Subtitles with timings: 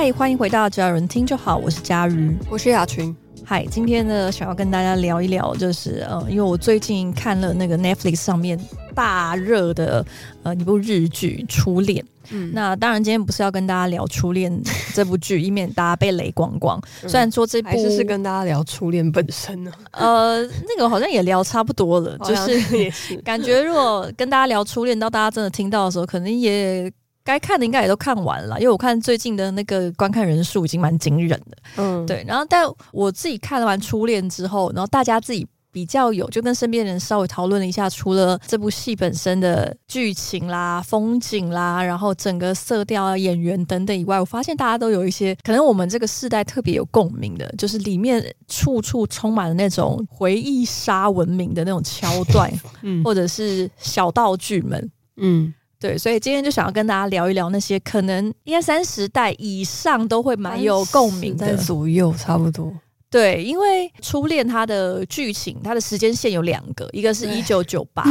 [0.00, 3.12] 嗨，欢迎回到只要有人听就好，我是佳瑜，我是雅群。
[3.44, 8.56] 嗨，今天呢，想要跟大家聊一聊，就是呃，因为我最近看了那个 Netflix 上面
[8.94, 10.06] 大热的
[10.44, 12.00] 呃一部日剧《初恋》。
[12.30, 14.52] 嗯，那当然今天不是要跟大家聊《初恋》
[14.94, 16.80] 这部剧，以免大家被雷光光。
[17.08, 19.72] 虽然说这部还是是跟大家聊初恋本身呢。
[19.90, 26.88] 呃，那个好像也聊差不多了，就是感觉如果跟大家聊初恋，到大家真的听到的时候，可能也。
[27.28, 32.24] 该看的应该也都看完了，因为我看最近的那个观看人数已经蛮惊人的，嗯，对。
[32.26, 55.52] 然后，但我自己看完《初恋》之后，然后大家自己比较有，就跟身边人稍微讨论了一下，除了这部戏本身的剧情啦、风景啦，然后整个色调啊、演员等等以外，我发现大家都有一些可能我们这个世代特别有共鸣的，就是里面处处充满了那种回忆杀文明的那种桥段， 嗯，或者是小道具们，嗯。
[55.80, 62.72] 对，所以今天就想要跟大家聊一聊那些可能应该三十代以上都会蛮有共鸣的左右，差不多。
[63.10, 68.04] 对，因为初恋它的剧情，它的时间线有两个，一个是一九九八，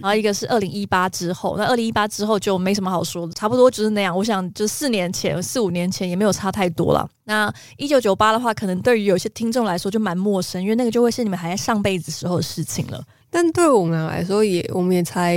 [0.00, 1.56] 然后一个是二零一八之后。
[1.58, 4.16] 那二零一八之后就没什么好说的，差不多就是那样。
[4.16, 7.06] 我想就四年前、四五年前也没有差太多了。
[7.24, 13.04] 那一九九八的话，可能对于有些听众来说就蛮陌生，因为那个就会是你们还在上辈子时候的事情了。
[13.28, 15.36] 但对我们来说也，也我们也才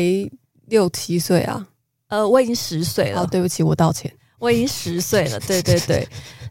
[0.67, 1.67] 六七岁啊。
[2.11, 3.21] 呃，我已经十岁了。
[3.21, 4.11] 哦，对不起，我道歉。
[4.37, 5.39] 我已经十岁了。
[5.41, 6.05] 对对对，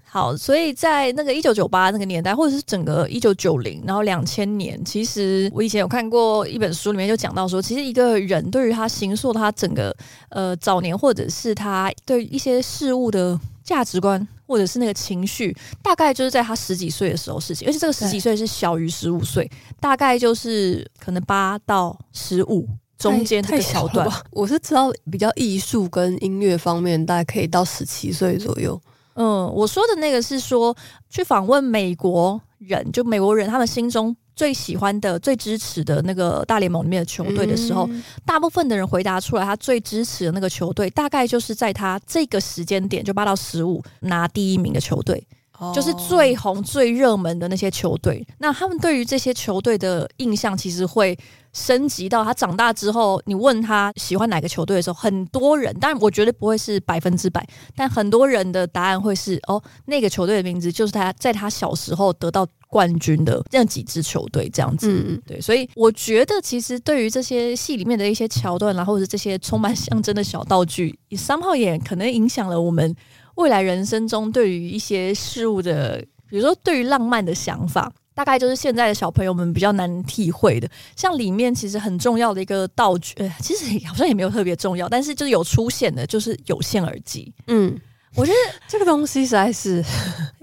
[0.04, 0.34] 好。
[0.34, 9.94] 所以在那个一九九八那个年代，或者是整个一九九零，然后两千年，其实我以前有看过一本书，里面就讲到说，其实一个人对于他行塑他整个
[10.30, 17.68] 呃早年，或者是他对一些事物的价值观，或者是那个情绪，大概就是在他十几岁的时候事情。
[17.68, 22.66] 而且这个十几岁是小于十五岁，大概就是可能八到十五。
[23.00, 28.78] 中间这个小段，我是知道比较艺术跟音乐方面，大概可以到十七岁左右。
[29.14, 30.76] 嗯，我说的那个是说
[31.08, 45.26] 去访问美国人，就美国人他们心中最喜欢的、最支持的那个大联盟里面的球队的时候，嗯、大部分的人回答出来，他最支持的那个球队，大概就是在他这个时间点，就八到十五拿第一名的球队。
[45.74, 51.18] 就是最红、最热门的那些球队，那他们对于这些球队的印象，其实会
[51.52, 64.88] 升级到他长大之后，你问他喜欢哪个球队的时候，很多人，当然我绝对不会是百分之百，但很多人的答案会是哦，那个球队的名字就是他在他小时候得到冠军的那几支球队这样子。
[64.88, 72.96] 嗯，对，所以我觉得其实对于这些戏里面的一些桥段，然后或者这些充满象征的小道具，somehow 也可能影响了我们。
[73.40, 80.68] 未来人生中对于一些事物的，比如说对于浪漫的想法，大概就是现在的小朋友们比较难体会的。
[80.94, 87.32] 像里面其实很重要的一个道具，呃，其实好像也没有特别重要，但是就是有出现的，就是有线耳机。
[87.46, 87.76] 嗯，
[88.16, 88.38] 我觉得
[88.68, 89.84] 这个东西实在是。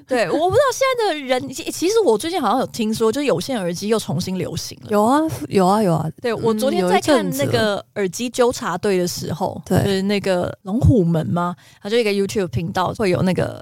[0.08, 4.88] 对，我不知道现在的人，其实我最近好像有听说，就是有线耳机又重新流行了。
[4.90, 5.20] 有啊，
[5.50, 6.10] 有啊，有啊。
[6.22, 13.62] 对，我昨天在看那个耳机纠察队的时候，对，就是那个龙虎门嘛，它就一个 YouTube 频道会有那个，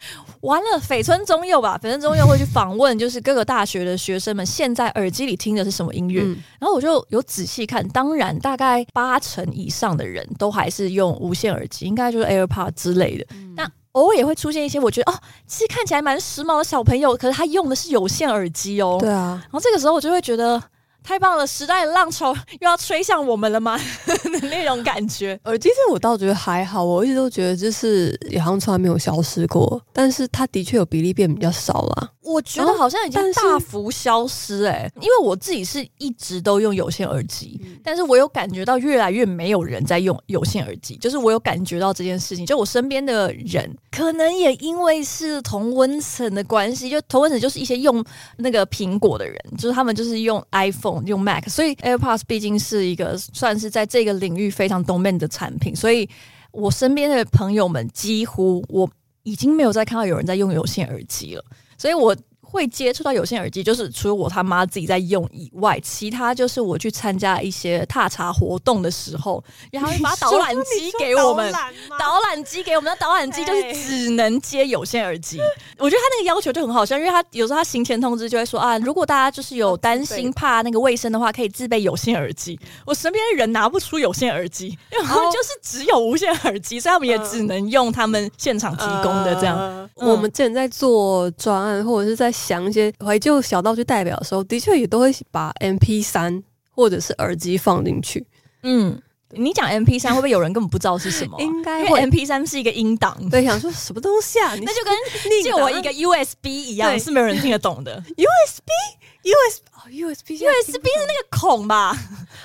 [0.42, 6.22] 完了，绯村中佑吧，绯村中佑会去访问，就是各个大学的学生们现在耳机里听的是什么音乐。
[6.22, 13.26] 嗯、然后我就有仔细看，当然大概八成以上的人都还是用无线耳机，应该就是 AirPod 之类的。
[13.34, 15.14] 嗯、那偶尔也会出现一些我觉得哦，
[15.46, 18.98] 其实看起来蛮时髦的小朋友，可是他用的是有线耳机哦。
[19.00, 20.62] 对啊，然后这个时候我就会觉得。
[21.02, 21.46] 太棒了！
[21.46, 23.80] 时代的浪潮又要吹向我们了吗？
[24.50, 25.38] 那种感觉。
[25.44, 32.10] 耳机线我倒觉得还好，我一直都觉得就是也好像从来没有消失过，但是它的确有比例变比较少了。
[32.28, 48.04] 我觉得好像已经大幅消失哎、欸，因为我自己是一直都用有线耳机，嗯、但是我有感觉到越来越没有人在用有线耳机，就是我有感觉到这件事情，就我身边的人可能也因为是同温层的关系，就同温层就是一些用
[48.36, 50.98] 那个苹果的人，就是他们就是用 iPhone。
[51.06, 56.08] 用 Mac，所以 AirPods 毕竟是一个算是在这个领域非常 domain 的产品，所以
[56.50, 58.90] 我身边的朋友们几乎我
[59.22, 61.44] 已经没有再看到有人在用有线耳机了，
[61.78, 62.14] 所以我。
[62.50, 71.52] 会接触到有线耳机，就是除了我他妈自己在用以外，其他就是我去参加一些踏查活动的时候，然后会把导览机给我们，
[71.98, 75.38] 导览机给我们的导览机就是只能接有线耳机。
[75.76, 82.58] 我觉得他那个要求就很好笑，因为他有时候他行前通知就会说啊，如果大家就是有担心怕那个卫生的话，可以自备有线耳机。
[82.86, 89.58] 我身边的人拿不出有线耳机，然后就是只有无线耳机，所以他们也只能用他们现场提供的这样。
[89.96, 92.32] 嗯、我们之前在做专案或者是在。
[92.38, 98.24] 想一些怀旧小道具代表的时候，的确也都会把 M P 三或者是耳机放进去。
[98.62, 99.00] 嗯，
[99.30, 101.40] 你讲 M P 三会不会有人根本不知道是什么、啊？
[101.42, 104.54] 应该，因为 M P 三是一个音档，对，想说什么东西啊？
[104.62, 104.94] 那就跟
[105.42, 108.02] 借我一个 U S B 一样，是没有人听得懂的。
[108.16, 111.96] U S B，U S 哦，U S B，U S B 是那个孔吧？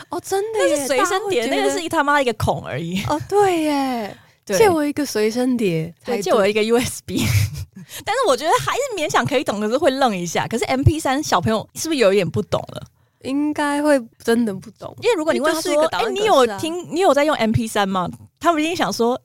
[0.09, 3.01] 哦，真的，那是随身碟，那个是一他妈一个孔而已。
[3.05, 4.17] 哦，对耶。
[4.45, 7.21] 借我一个随身碟，还，借我一个 USB，
[8.03, 10.47] 但是我觉得还是勉强可以懂，可是会愣一下。
[10.47, 12.83] 可是 MP 三小朋友是不是有一点不懂了？
[13.23, 19.17] 应该会真的不懂，因为如果你问他说：“哎、欸，你有听，你有在用 MP 三吗？”他们一定想说：“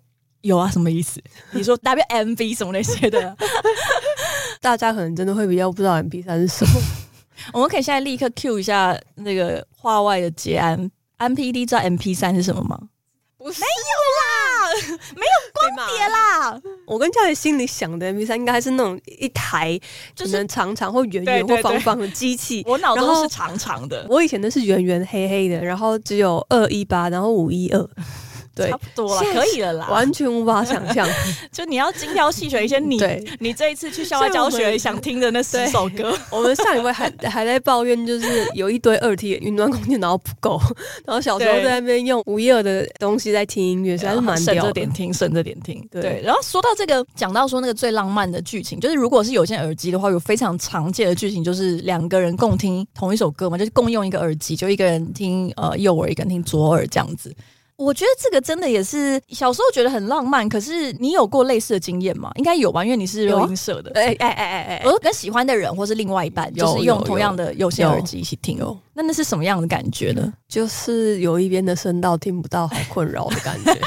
[0.42, 1.20] 有啊，什么意思？”
[1.50, 3.36] 你说 WMV 什么那些的，
[4.62, 6.80] 大家可能真的会比较不知道 MP 三是什么。
[7.52, 10.88] 我们可以现在立刻 Q 一下那个话外的结安
[11.18, 12.78] ，MPD 知道 MP 三是什么吗？
[13.36, 14.37] 不是，没有啦，
[15.16, 16.60] 没有光碟啦。
[16.86, 19.78] 我跟教练心里想的 MP 三应该还是那种一台，
[20.14, 22.64] 就是长长或圆圆或方方的机器。
[22.68, 27.90] 我脑中是长长的，我以前都是圆圆黑黑的，然后只有二一八，然后五一二。
[28.58, 31.08] 对，差不多了，可以了啦，完全无法想象。
[31.52, 32.98] 就你要精挑细选一些你，
[33.38, 36.12] 你这一次去校外教学想听的那十首歌。
[36.30, 40.60] 我们上一位还 还在抱怨，就是有一堆二 T 云端空间，然后不够，
[41.06, 45.86] 然后小时候在那边用五叶的东西在听音乐，实在是蛮省着点听，省着点听。
[45.90, 57.34] 对，然后说到这个，讲到说那个最浪漫的剧情，就是如果是有线耳机的话，有非常常见的剧情，就是两个人共听同一首歌嘛，就是共用一个耳机，就一个人听呃右耳，一个人听左耳这样子。
[57.78, 62.28] 我觉得这个真的也是小时候觉得很浪漫，可是你有过类似的经验吗？
[62.34, 63.92] 应该有吧，因为你是录音社的。
[63.94, 68.76] 哎哎哎哎哎，我跟喜欢的人或是另外一半，就是用同样的有线耳机一起听哦。
[68.94, 70.32] 那那是什么样的感觉呢？
[70.48, 73.72] 就是有一边的声道听不到，好困扰的感觉。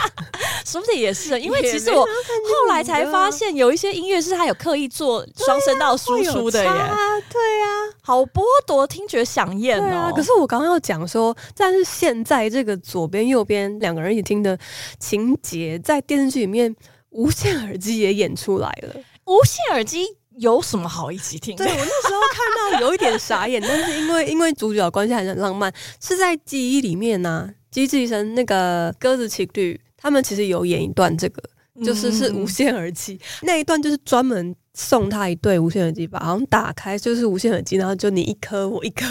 [0.66, 1.40] 是不定也是？
[1.40, 6.70] 因为其实我后来才发现，有一些音乐是他有刻意做双声道输出的耶。
[7.30, 7.68] 对啊，
[8.02, 10.12] 好剥夺听觉饗宴哦。
[10.16, 14.58] 可是我刚刚要讲说，但是现在这个左边右边两个人一起听的
[15.00, 16.76] 情节，在电视剧里面，
[17.10, 18.96] 无线耳机也演出来了。
[19.26, 20.18] 无线耳机。
[20.38, 21.58] 有什么好一起听？
[21.58, 25.72] 对，我那时候看到有一点傻眼，但是因为因为主角关系还是很浪漫，
[26.02, 27.54] 是在记忆里面呢、啊。
[27.70, 31.44] 机智医生那个鸽子情侣，他们其实有演一段这个，
[31.84, 34.56] 就是是无线耳机、嗯、那一段，就是专门。
[34.74, 39.06] 送他一对无线耳机吧，好像打开就是无线耳机，然后就你一颗我一颗。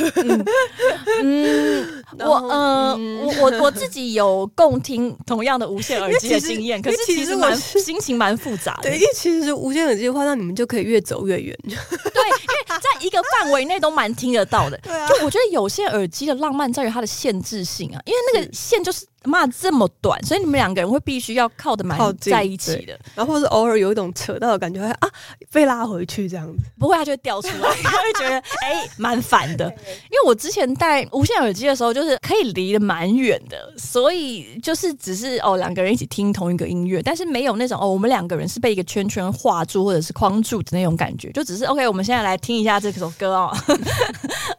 [1.23, 8.91] 嗯，我呃，我我我自己有共听同样的无线耳机的经验，可是其实蛮心情蛮复杂的。
[8.91, 11.57] 对，因为其实无线耳机的话，那你们就可以越走越远。
[11.65, 14.79] 对，因为在一个范围内都蛮听得到的。
[14.79, 19.07] 对啊，就我觉得有线耳机的浪漫在于它的限制性啊，因为那个线就是。
[19.25, 25.11] 骂，这么短，所以你们两个人会必须要靠的蛮在一起的，然后或是偶尔有一种扯到的感觉，会啊
[25.53, 29.67] 被拉回去这样子，不会，它就会掉出来，他 会觉得哎蛮烦的。
[29.67, 43.55] 因为我之前戴无线耳机的时候，就就是可以离得蛮远的，所以就是只是哦两个人一起听同一个音乐，但是没有那种哦我们两个人是被一个圈圈画住或者是框住的那种感觉，就只是 OK，我们现在来听一下这首歌哦。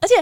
[0.01, 0.15] 而且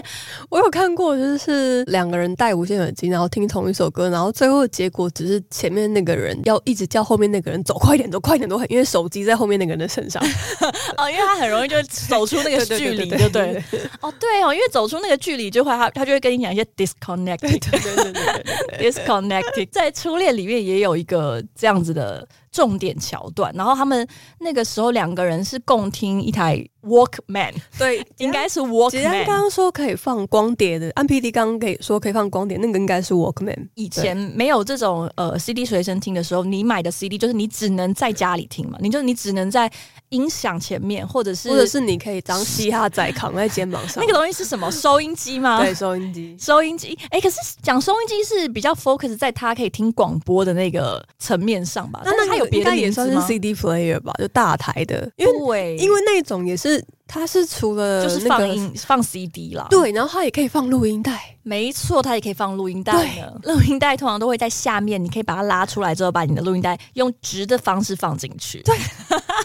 [0.48, 4.30] 我有看过，就是两个人戴无线耳机，然后听同一首歌，然后。
[4.40, 10.22] 最后的结果只是前面那个人要一直叫后面那个人走快一点，走快一点，都很因为手机在后面那个人的身上
[10.96, 13.62] 哦，因为他很容易就走出那个 距离，就对
[14.00, 18.42] 哦，对哦，因为走出那个距离就会他他就会跟你讲一些 disconnect， 对对对对
[18.78, 22.26] 对，disconnected，在初恋里面也有一个这样子的。
[22.52, 24.06] 重点桥段，然后他们
[24.38, 29.24] 那个时候两个人是共听一台 Walkman，对，应该是 Walkman。
[29.24, 33.68] 刚刚说可以放光碟的，MPD 刚刚可以说可以放光碟，那个应该是 Walkman。
[33.74, 39.70] 以前没有这种呃 CD 随身听的时候，你买的 CD 就是你只能在家里听嘛，你就你只能在
[40.08, 44.02] 音响前面，或者是或者是你可以当嘻哈仔扛在肩膀上。
[44.04, 44.68] 那个东西是什么？
[44.72, 45.62] 收音机吗？
[45.62, 46.36] 对，收音机。
[46.38, 46.98] 收音机。
[47.10, 52.00] 哎，可是讲收音机是比较 focus 在它可以听广播的那个层面上吧？
[52.04, 52.40] 那那它。
[52.50, 63.40] 应该也算是 CD player 吧，就大台的，因为因为那种也是，它是除了就是放音放 CD 啦，对，然后它也可以放录音带，没错，它也可以放录音带的。
[63.44, 68.60] 录音带通常都会在下面，你可以把它拉出来之后，把你的录音带用直的方式放进去。
[68.62, 68.76] 对，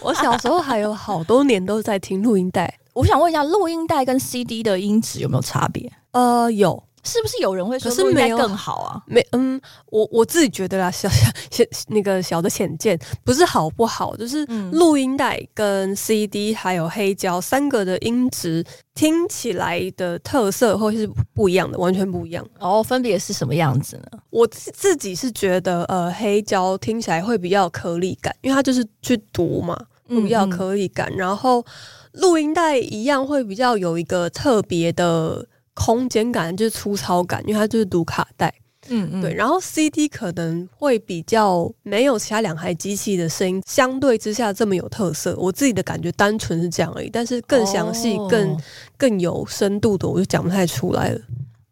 [0.02, 2.72] 我小时候还有好多年都在听录音带。
[2.94, 5.90] 我想问一下，录音带跟 CD 的音质有没有差别？
[6.12, 6.82] 呃，有。
[7.06, 9.00] 是不是有人会说录音带更好啊？
[9.06, 22.44] 没，嗯，我我自己觉得啦，小小小那个小的浅见，不是好不好，就是录音带跟 CD 还有黑胶三个的音质听起来的特色会是不一样的，完全不一样。
[22.58, 24.18] 哦，分别是什么样子呢？
[24.30, 31.08] 我自己是觉得，呃，黑胶听起来会比较有颗粒感，因为它就是去读嘛，会比较有颗粒感。
[31.10, 31.64] 嗯嗯，然后
[32.12, 35.46] 录音带一样会比较有一个特别的。
[35.76, 38.52] 空间感就是粗糙感，因为它就是读卡带，
[38.88, 39.34] 嗯嗯，对。
[39.34, 45.36] 然后 CD 可能会比较没有其他两台机器的声音相对之下这么有特色。
[45.38, 48.58] 我自己的感觉单纯是这样而已，但是更详细、哦、更
[48.96, 51.20] 更有深度的，我就讲不太出来了。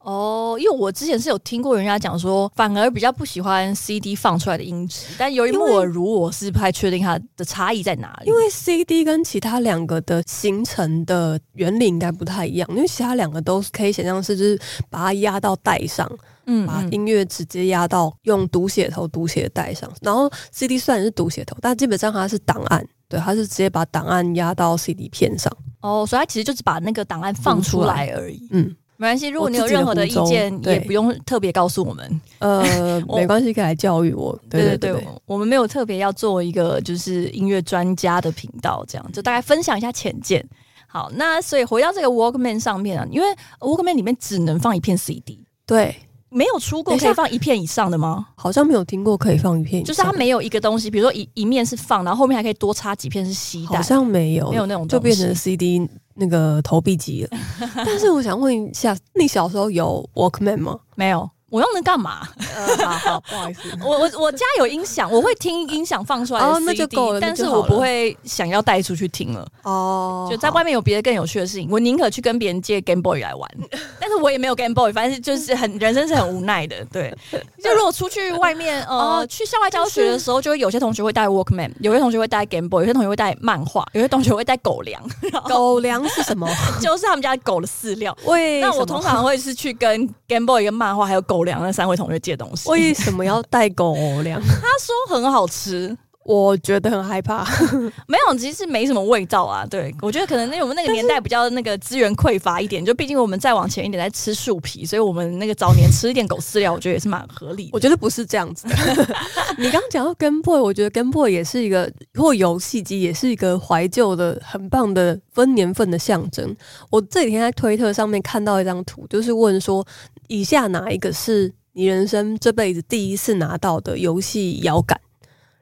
[0.04, 8.28] 哦，因为我之前是有听过人家讲说，反而比较不喜欢 CD 放出来的音质，但由于莫尔如，我是不太确定它的差异在哪里。
[8.28, 16.06] 因为 CD 跟其他两个的形成的原理应该不太一样，因为其他两个都是可以想象是就是把它压到带上，
[16.44, 19.90] 嗯，把音乐直接压到用读写头读写的带上。
[20.02, 25.50] 然后 CD 虽然是读写头，但基本上它是档案，对，它是直接把档案压到 CD 片上。
[25.80, 28.76] 哦，所以它其实就是把那个档案放出来而已，嗯。
[28.96, 32.20] 没关系，如果你有任何的意见，也不用特别告诉我们。
[32.38, 32.62] 呃，
[33.14, 34.38] 没关系，可以来教育我。
[34.48, 40.44] 对对对，对，我们没有特别要做一个就是音乐专家的频道，这样就大概分享一下浅见。
[40.86, 43.26] 好，那所以回到这个 Walkman 上面啊，因为
[43.58, 45.44] Walkman 里面只能放一片 CD。
[45.66, 45.96] 对。
[46.34, 48.26] 没有出过可以放一片以上的吗？
[48.34, 57.38] 好像没有听过可以放一片以上，就是它没有一个东西，比如说一一面是放，然后后面还可以多插几片是吸带，好像没有，没有那种，就变成 CD 那个投币机了。
[57.86, 60.80] 但是我想问一下，你小时候有 Walkman 吗？
[60.96, 61.30] 没有。
[61.54, 62.26] 我用能干嘛？
[62.52, 69.46] 呃，好好，不好意思， 我我我家有音响，我会听音响放出来的 CD，哦，那就够了，但是我不会想要带出去听了。
[69.62, 73.48] 哦，就在外面有别的更有趣的事情，我宁可去跟别人借 Game Boy 来玩，
[74.00, 76.84] 但是我也没有 Game Boy，反正就是很人生是很无奈的。
[76.90, 77.16] 对，
[77.62, 85.00] 就如果出去外面，呃，哦，去校外教学的时候，就会有些同学会带 Walkman，有些同学会带 Game Boy，有些同学会带漫画，有些同学会带狗粮。
[85.48, 86.48] 狗粮是什么？
[86.82, 88.16] 就是他们家狗的饲料。
[88.24, 91.43] 喂，那我通常会是去跟 Game Boy、跟漫画还有狗。
[91.44, 94.40] 两那三位同学借东西，为什么要带狗粮？
[94.44, 97.44] 他说很好吃，我觉得很害怕。
[98.08, 99.66] 没有，其实没什么味道啊。
[99.66, 107.70] 对，我觉得可能那我们那个年代比较那个资源匮乏一点，就毕竟我们再往前一点在吃树皮，所以我们那个早年吃一点狗饲料，我觉得也是蛮合理的。
[107.72, 108.74] 我觉得不是这样子的。
[109.58, 116.56] 你刚刚讲到 Game Boy，我觉得 Game Boy 也是一个或游戏机，也是一个怀旧的很棒的分年份的象征。
[116.90, 119.86] 我这几天在推特上面看到一张图，就是问说。
[120.28, 124.98] 以下哪一个是你人生这辈子第一次拿到的游戏摇杆？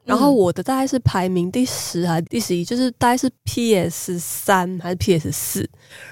[0.05, 5.69] 然后我的大概是排名第十还是第十一，就是大概是 PS 三还是 PS 四。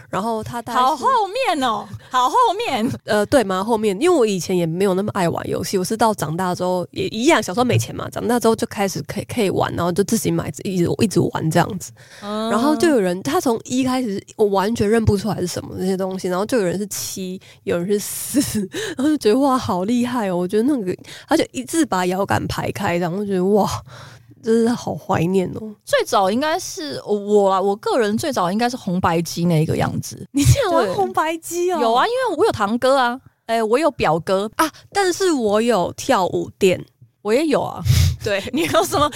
[0.10, 4.00] 然后他好后面哦，好后面，呃，对，蛮后面。
[4.02, 11.92] 因为我以前也没有那么爱玩游戏，我是到长大之后也一样，小时候没钱嘛，长大之后就开始可以可以玩，然后就自己买，一直一直玩这样子。
[12.22, 18.60] 嗯、然后就有人他从一开始，我完全认不出来是什么这些东西，然后就有人是七，有人是四，
[18.98, 20.36] 然后就觉得哇，好厉害哦！
[20.36, 20.94] 我觉得那个，
[21.28, 23.81] 他就一字把摇杆排开，然后觉得哇。
[24.44, 25.76] 真是好怀念哦！
[25.86, 30.28] 最早应该是我啊，我个人最早应该是红白机那个样子。
[30.32, 31.80] 你竟然玩红白机哦？
[31.80, 36.84] 有啊，因为我有堂哥啊，哎、欸，我有表哥啊，但是我有跳舞垫。
[37.22, 37.82] 我也有啊，
[38.24, 39.10] 对，你有什么？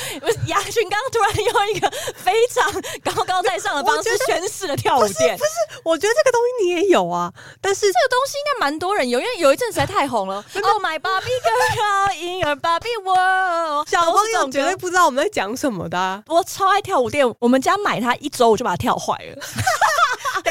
[0.48, 2.72] 雅群刚刚突然用一个非常
[3.04, 5.80] 高高在上的方式宣示了跳舞店，不是？
[5.84, 7.32] 我觉得这个东西你也有啊，
[7.62, 10.44] 但是这个东西应该蛮多人有，因为有一阵实在太红了。
[10.76, 16.24] Oh my Barbie girl in your Barbie world，小朋友绝对不知道我们在讲什么的啊。
[16.28, 19.42] 我超爱跳舞店，我们家买它一周我就把它跳坏了。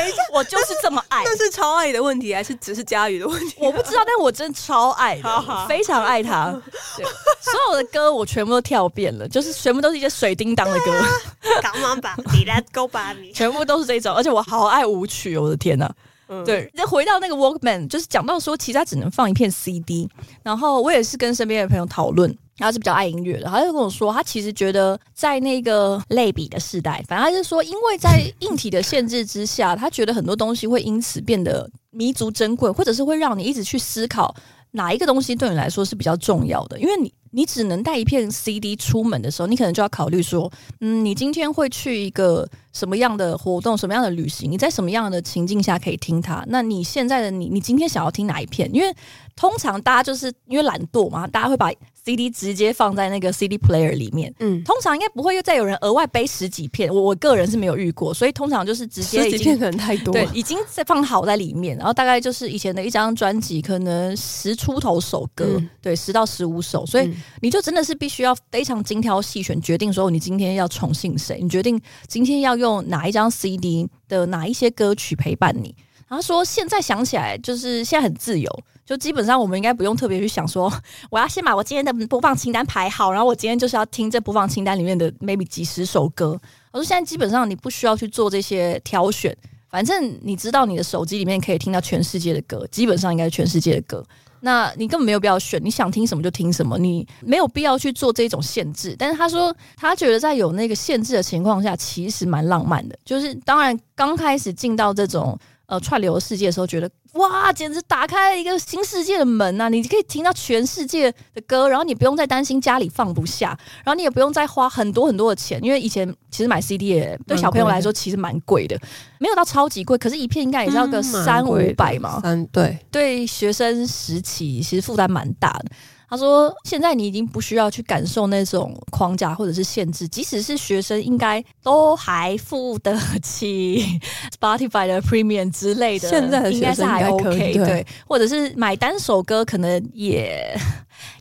[0.05, 3.57] 等一下，我就是这么爱，那是超爱的问题，还是只是家里的问题？
[3.59, 6.51] 我不知道，但我真的超爱的，非常爱他。
[6.97, 10.93] 对，所有的歌我全部都跳遍了，就是全部都是一些水叮当的歌。
[11.63, 15.89] Come on baby，let's go baby，全部都是这种，而且我好爱舞曲，我的天呐！
[16.29, 20.09] 嗯、对，再回到那个 Walkman，就是讲到说，其实它只能放一片 CD。
[20.43, 34.35] 然后我也是跟身边的朋友讨论，他是比较爱音乐的，他就跟我说，他其实觉得在那个类比的时代，反正他就说，因为在硬体的限制之下，他觉得很多东西会因此变得弥足珍贵，或者是会让你一直去思考
[34.73, 37.13] 哪一个东西对你来说是比较重要的，因为你。
[37.37, 40.49] 你只能带一片 CD 出门的时候，你可能就要考虑说，
[40.81, 44.51] 嗯，你今天会去一个什么样的活动，什么样的旅行？
[44.51, 46.45] 你在什么样的情境下可以听它？
[46.49, 48.69] 那你现在的你，你今天想要听哪一片？
[48.75, 48.95] 因为
[49.35, 51.73] 通常大家就是因为懒惰嘛，大家会把
[52.05, 54.33] CD 直接放在那个 CD player 里面。
[54.41, 56.93] 嗯，通常应该不会又再有人额外背十几片。
[56.93, 61.77] 我我个人是没有遇过，所以通常就是直接十几片可能太多，对，已经在放好在里面。
[61.77, 67.07] 然后大概就是以前的一张专辑，可能十出头首歌，嗯、对，十到十五首，所以。
[67.07, 71.79] 嗯你就真的是必须要非常精挑细选，决定说你今天要宠幸谁，你决定
[72.09, 75.75] 今天要用用哪一张 CD 的哪一些歌曲陪伴你。
[76.09, 78.51] 然后说现在想起来，就是现在很自由，
[78.85, 80.73] 就基本上我们应该不用特别去想说，
[81.11, 86.41] 我要先把我今天的播放清单排好，然后我今天就是要听这播放清单里面的 maybe 几十首歌。
[86.73, 89.37] 我说现在基本上你不需要去做这些挑选。
[89.71, 94.07] 反正你知道你的手机里面可以听到全世界的歌，基本上应该是全世界的歌。
[94.45, 98.95] 那你根本没有必要选，你想听什么就听什么，你没有必要去做这种限制。
[98.99, 102.97] 但是他说，他觉得在有那个限制的情况下，其实蛮浪漫的。
[103.05, 105.39] 就是当然刚开始进到这种。
[105.67, 109.69] 呃，串流世界的时候，觉得哇，简直打开了一个新世界的门呐、啊！
[109.69, 118.79] 你可以听到全世界的歌，然后你不用再担心家里放不下，然后你也不用再花很多很多的钱，因为以前其实买 CD 也对小朋友来说其实蛮贵的，
[119.19, 122.21] 没有到超级贵，可是一片应该也是要个三五百嘛。
[122.21, 125.71] 三对，对学生时期其实负担蛮大的。
[126.09, 133.83] 他说：“现在你已经不需要去感受那种框架或者是限制，即使是学生，应该都还付得起
[134.39, 136.09] Spotify 的 Premium 之类的。
[136.09, 140.57] 现在的学生还 OK，对，对，或者是买单首歌可能也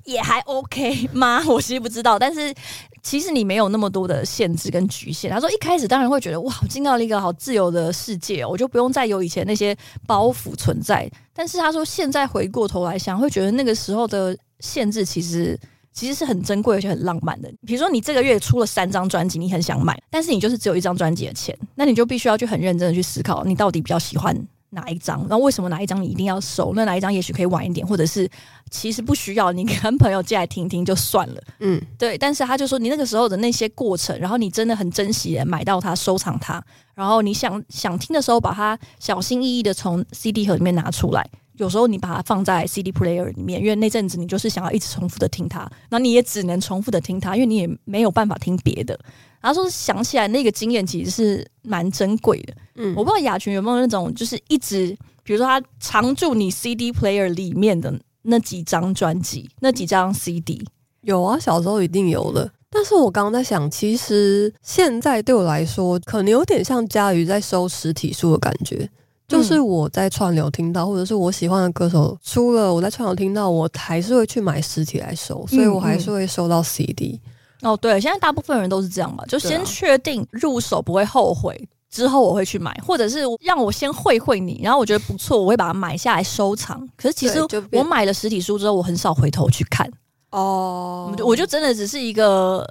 [0.03, 1.41] 也还 OK 吗？
[1.47, 2.53] 我其实不知道，但是
[3.01, 5.31] 其实你没有那么多的限制跟局限。
[5.31, 9.75] 他说一开始当然会觉得哇，我进到了一个好自由的世界，我就不用再有以前那些
[10.05, 11.09] 包袱存在。
[11.33, 15.59] 但是他说现在回过头来想，会觉得那个时候的。”限制其实
[15.91, 17.51] 其实是很珍贵而且很浪漫的。
[17.67, 24.35] 比如说，你这个月出了三张专辑，你很想买，但是你就是只有一张专辑的钱，那你就必须要去很认真的去思考，你到底比较喜欢
[24.69, 26.71] 哪一张，然后为什么哪一张你一定要收？
[26.75, 28.27] 那哪一张也许可以晚一点，或者是
[28.71, 31.43] 其实不需要，你跟朋友借来听听就算了。
[31.59, 32.17] 嗯，对。
[32.17, 36.63] 但是他就说，你那个时候的那些过程，然后你真的很珍惜的买到它，收藏它，
[36.95, 41.29] 然后你想想听的时候，把它小心翼翼的从 CD 盒里面拿出来。
[41.63, 48.99] 有时候你把它放在 CD player 里面，因为那阵子你就是想要一直重复的听它，那你也只能重复的听它，因为你也没有办法听别的。
[49.39, 52.53] 然后说想起来那个经验其实是蛮珍贵的。
[52.75, 54.87] 嗯，我不知道雅群有没有那种，就是一直，
[55.23, 60.65] 比如说他常驻你 CD player 里面的那几张专辑，那几张 CD。
[61.01, 62.51] 有啊，小时候一定有的。
[62.69, 68.89] 但是我刚刚在想，其实现在对我来说，可能有点像佳瑜在收实体书的感觉。
[69.33, 77.19] 就是我在串流听到，或者是我喜欢的歌手出了，我在串流听到，我还是会去买实体来收，所以我还是会收到 CD。
[77.23, 77.27] 嗯
[77.63, 86.87] 嗯、哦，对，现在大部分人都是这样嘛，就先确定入手不会后悔，之后我会去买，或者是让我先会会你，然后我觉得不错，我会把它买下来收藏。
[86.95, 87.39] 可是其实
[87.71, 89.89] 我买了实体书之后，我很少回头去看。
[90.31, 92.65] 哦，我就真的只是一个。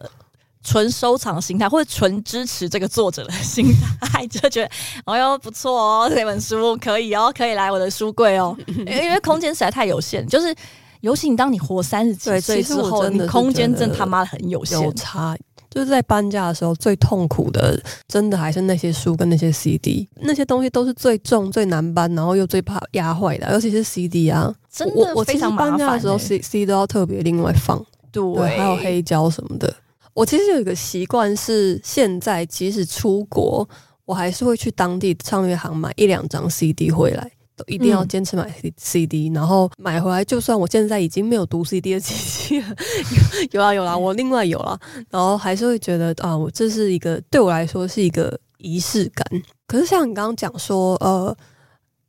[0.62, 3.66] 纯收藏心态， 或者纯支持这个作者的心
[4.00, 4.70] 态， 就觉得
[5.04, 10.26] 哦哟不错哦，这本书可以哦，可以来我的书柜哦， 因为空间实在太有限。
[10.26, 10.54] 就是
[11.00, 14.80] 尤其你当你活三十几岁之后，你空间真他妈的很有限。
[14.80, 15.36] 有差，
[15.68, 25.70] 就是在搬家的时候最痛苦的，真的还是那些书跟那些 CD，那些东西都是最重最难搬，然后又最怕压坏的，尤其是 CD 啊，真的非常麻烦。
[25.70, 28.22] 搬家的时候，C C 都要特别另外放，对，
[28.56, 29.74] 还有黑胶什么的。
[30.14, 33.66] 我其实有一个习惯是，现在即使出国，
[34.04, 39.34] 我还是会去当地唱片行买一两张 CD 回来，都一定要坚持买 CD，嗯。
[39.34, 42.66] 然后买回来，就算我现在已经没有读 CD 的机器了，
[43.52, 44.78] 有啊有啦，我另外有啦，
[45.10, 49.26] 然后还是会觉得啊，我这是一个对我来说是一个仪式感。
[49.66, 51.36] 可是像你刚刚讲说，呃。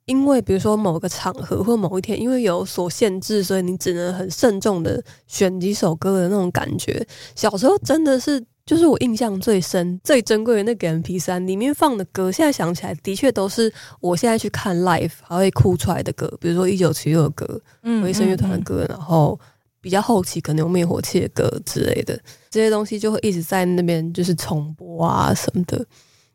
[0.05, 7.05] 因为比如说某个场合或某一天，因为有所限制，所以你只能很慎重的选几首歌的那种感觉。
[7.35, 19.39] 小时候真的是，就是我印象最深、最珍贵的那个 M P 三里面放的歌，现在想起来的确都是我现在去看 live 还会哭出来的歌，比如说一九七六的歌，嗯，回声乐团的歌，然后
[19.79, 25.85] 比较后期可能有灭火器的歌之类的，这些东西就会一直在那边就是重播啊什么的。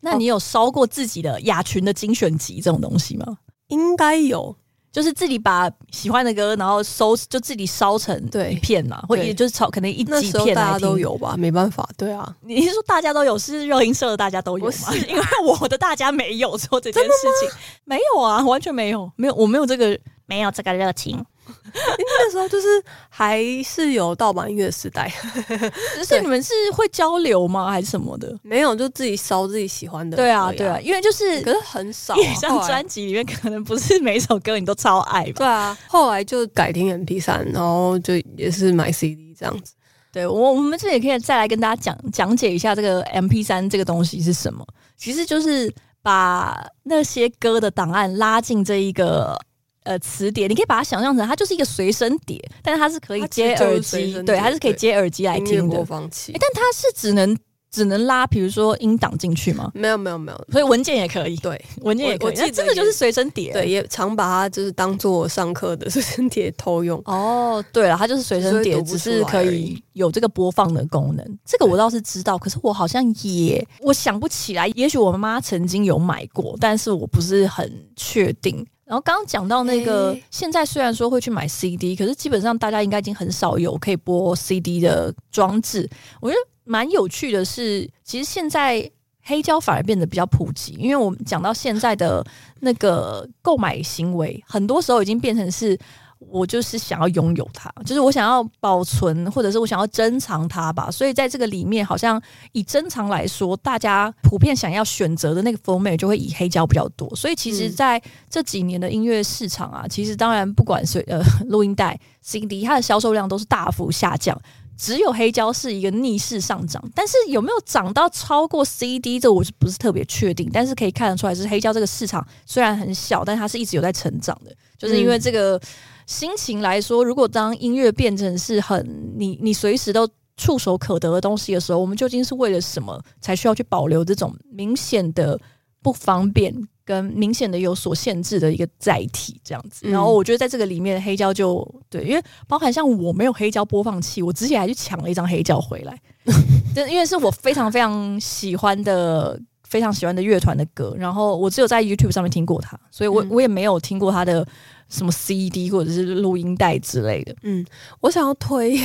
[0.01, 3.37] 那你有烧过自己的雅群的精选集这种东西吗？
[3.69, 4.55] 应该有，
[4.91, 8.15] 就是自己把喜欢的歌，然后收，就自己烧成
[8.51, 12.35] 一片嘛，或者就是炒，可能一几片大家都有吧，没办法，对啊。
[12.41, 14.73] 你是说大家都有，是热音社的大家都有吗？
[14.87, 17.09] 啊、因为我的大家没有做这件事
[17.41, 17.49] 情，
[17.85, 21.23] 没有啊，完全没有，没有，我没有这个，没有这个热情。
[21.73, 22.67] 那时候就是
[23.09, 25.11] 还是有盗版音乐时代，
[25.95, 27.69] 只是你们是会交流吗？
[27.69, 28.35] 还是什么的？
[28.41, 30.17] 没有，就自己烧自己喜欢的。
[30.17, 35.33] 对啊，对啊，因为就是可是很少，一张专辑里面可能不是每一首歌你都超爱吧？
[35.37, 39.73] 对啊，后来就改听 MP 三然后就也是买 CD 这样子。
[40.11, 44.65] 对，我我们这也可以再来跟大家讲讲解一下这个 MP 三这个东西是什么。
[44.97, 49.39] 其实就是把那些歌的档案拉进这一个。
[49.83, 55.75] 呃，磁碟你可以把它想象成它就是一个随身碟，但是它是可以接耳机，对，它是可以接耳机来听的。
[55.75, 57.35] 播放器，但它是只能
[57.71, 59.71] 只能拉，比如说音档进去吗？
[59.73, 61.37] 没有没有没有，所以文件也可以。
[61.37, 62.35] 对，文件也可以。
[62.35, 63.53] 那真的就是随身碟。
[63.53, 67.01] 对，也常把它就是当做上课的随身碟偷用。
[67.05, 71.39] 哦，对了，它就是随身碟，只是可以有这个播放的功能。
[71.45, 74.67] 这个我倒是知道，可是我好像也我想不起来。
[74.69, 78.65] 也许我妈妈曾经有买过，但是我不是很确定。
[78.89, 85.89] 然后刚刚讲到那个，现在虽然说会去买 CD，可是基本上大家应该已经很少有可以播 CD 的装置。
[86.19, 86.49] 我觉得。
[86.65, 88.87] 蛮有趣的是，其实现在
[89.23, 92.23] 黑胶反而变得比较普及，因为我们讲到现在的
[92.59, 95.75] 那个购买行为，很多时候已经变成是
[96.19, 100.91] 我就是想要拥有它，就是我想要保存，或者是我想要珍藏它吧。
[100.91, 107.09] 所以在这个里面，好像以珍藏来说，大家普遍想要选择的那个 format 就会以黑胶比较多。
[107.15, 114.39] 所以其实在这几年的音乐市场啊，其实当然不管是呃录音带、CD，它的销售量都是大幅下降。
[114.77, 119.19] 只有黑胶是一个逆势上涨，但是有没有涨到超过 CD？
[119.19, 120.49] 这我是不是特别确定？
[120.53, 124.55] 但是可以看得出来，是黑胶这个市场虽然很小，但它是一直有在成长的。
[124.77, 125.59] 就是因为这个
[126.09, 135.39] 心情来说，如果当音乐变成是很你你随时都触手可得的东西的时候，我们究竟是为了什么才需要去保留这种明显的
[135.83, 136.51] 不方便？
[136.83, 145.95] 跟明显的有所限制的一个载体这样子，然后我觉得在这个里面黑胶就对，因为包含像我没有黑胶播放器，我之前还去抢了一张黑胶回来，
[146.75, 149.39] 就因为是我非常非常喜欢的、
[149.69, 154.45] 非常喜欢的乐团的歌，然后我只有在 YouTube 上面听过他，所以我我也没有听过他的。
[154.89, 157.63] 什么 CD 或者是录音带之类的，嗯，
[157.99, 158.75] 我想要推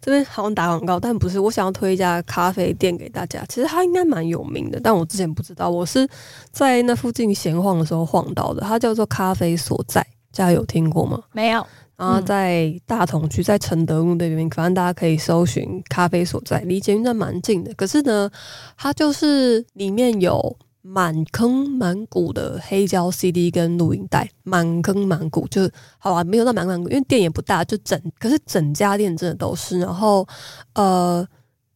[0.00, 3.44] 这边好像打广告，但不是，我想要推一家咖啡店给大家。
[3.48, 6.04] 其实它应该蛮有名的，但我之前不知道，我是
[6.50, 8.60] 在那附近闲晃的时候晃到的。
[8.62, 11.22] 它叫做咖啡所在，大家有听过吗？
[11.30, 11.64] 没有。
[11.96, 17.72] 然后在大同区，在承德路那边，反正大家可以搜寻咖啡所在，离捷运站蛮近的。
[17.74, 18.30] 可是呢，
[18.76, 20.56] 它就是里面有。
[20.84, 29.78] 满坑满谷的黑胶 CD 跟录音带，满坑满谷就好啊，没有到满满谷，因为店也不大，就整，可是整家店真的都是。
[29.78, 30.26] 然后，
[30.74, 31.24] 呃，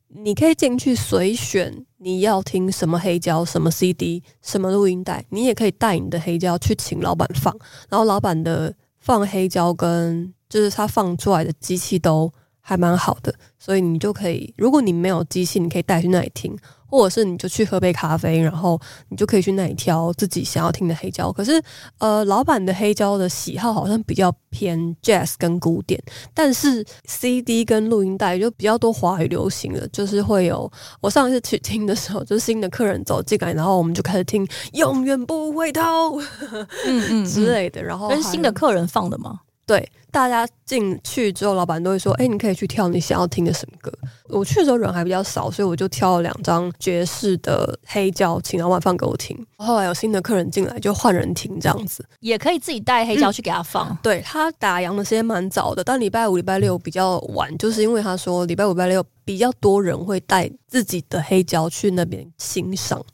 [0.08, 7.56] 你可以进去随选你要听什么黑胶、什么 CD、什么录音带，你也可以带你的黑胶去请老板放，
[7.88, 8.74] 然后老板的
[9.06, 13.32] 放黑胶跟就是它放出来的机器都还蛮好的，
[13.66, 16.56] 所以你就可以，如果你没有机器，你可以带去那里听。
[16.88, 21.32] 或者是你就去喝杯咖啡，然后你就可以去那里挑自己想要听的黑胶。
[21.32, 21.60] 可是，
[21.98, 26.00] 呃，老板的黑胶的喜好好像比较偏 jazz 跟古典，
[26.32, 30.70] 但是 CD 跟录音带就比较多华语流行的，就是会有。
[31.00, 35.82] 我上一次去听的时候，就是新的客人走进来，然后我们就开始听《永远不回头》
[36.52, 37.82] 嗯嗯嗯 之类的。
[37.82, 39.40] 然后跟新的客人放的吗？
[39.66, 43.92] 对，大家进去之后，老板都会说：“哎，你可以去跳你想要听的什么歌。”
[44.30, 49.36] 我去的时候人还比较少，所以我就挑了两张爵士的黑胶，请老板放给我听。
[49.56, 53.88] 后来有新的客人进来，就换人听这样子，也可以自己带黑胶去给他放。
[53.90, 63.04] 嗯、对，他打烊的时间蛮早的，但礼拜五、礼拜六比较晚，就是因为他说礼拜五、礼拜六比较多人会带自己的黑胶去那边欣赏。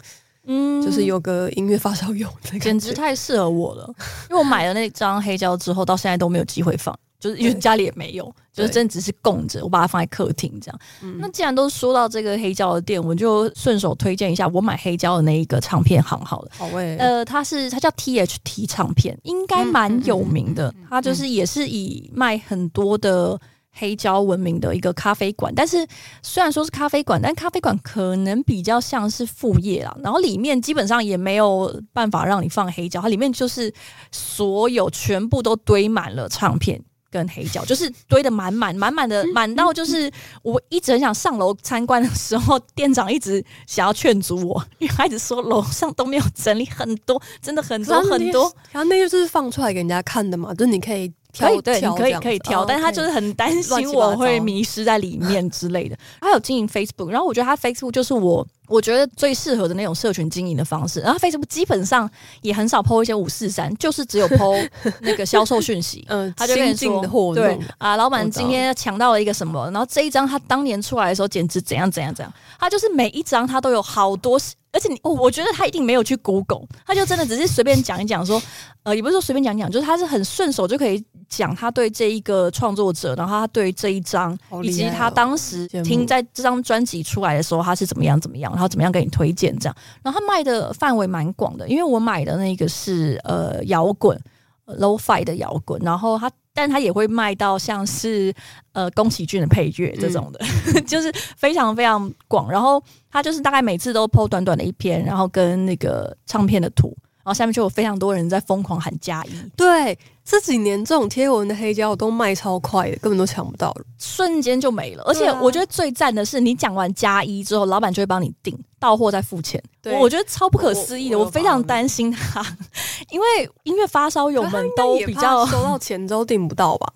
[0.47, 2.29] 嗯，就是有个音乐发烧友，
[2.61, 3.87] 简直太适合我了。
[4.31, 10.81] 因为我买了那张黑胶之后，到现在都没有机会放，就是因为家里也没有，就是真的只是供着，我把它放在客厅这样。
[11.19, 16.49] 那既然都说到这个黑胶的店，我就顺手推荐一下我买黑胶的那一个唱片行好了。
[16.57, 20.75] 好喂，呃，它是它叫 THT 唱片，应该蛮有名的。
[20.91, 23.41] 它就是也是以卖很多的。
[23.75, 25.87] 黑胶闻名的一个咖啡馆，但是
[26.23, 29.97] 虽然说是咖啡馆，但咖啡馆可能比较像是副业啦。
[30.03, 33.73] 然后里面基本上也没有办法让你放黑胶，它里面就是
[34.11, 36.81] 所有全部都堆满了唱片
[37.11, 40.11] 跟黑胶，就是堆的满满满满的，满到就是
[40.43, 48.53] 我一直很想上楼参观的时候，店长一直想要劝阻我，因为他一直说楼上都没有整理很多，真的很多很多。
[48.71, 51.11] 然后那就是放出来给人家看的嘛，就是你可以。
[51.39, 55.97] 可以，对，你可以可以挑，但是他就是很担 心我会迷失在里面之类的。
[56.21, 61.01] 他有经营 Facebook，然后我觉得他 Facebook 就是我我觉得最适合的那种社群经营的方式。
[61.01, 62.09] 然后 Facebook 基本上
[62.43, 64.69] 也很少 po 一些五四三，就是只有 po
[65.01, 66.05] 那个销售讯息。
[66.09, 72.33] 嗯，他就跟你说，对啊，老板今天抢到了一个什么，然后这一张他当年出来的时候简直怎样怎样怎样。
[72.59, 74.39] 他就是每一张他都有好多。
[74.73, 78.41] 而且你，我我觉得他一定没有去 Google，他就真的只是随便讲一讲，说，
[78.83, 94.19] 呃，也不是说随便讲讲，就是他是很顺手就可以讲他对这一个创作者，然后他对这一张，以及他当时听在这张专辑出来的时候，他是怎么样怎么样，然后怎么样给你推荐这样，然后他卖的范围蛮广的，因为我买的那个是呃摇滚。
[94.67, 98.33] Lo-fi 的摇滚，然后他，但他也会卖到像是
[98.73, 100.39] 呃宫崎骏的配乐这种的，
[100.75, 102.51] 嗯、 就是非常非常广。
[102.51, 106.97] 然后他就是大概每次都 po 短短的一篇，然后跟那个唱片的图。
[107.25, 115.05] 然后下面就有非常多人在疯狂喊加一，对，这几年这种贴文的黑胶都卖超快的，根本都抢不到，瞬间就没了。
[115.05, 119.63] 而且我觉得最赞的是，你讲完加一之后，老板就会帮你订到货再付钱。
[119.81, 122.45] 对，我觉得超不可思议的，我，我，我非常担心他，
[123.11, 123.27] 因为
[123.63, 126.93] 音乐发烧友们都比较收到钱之后订不到吧。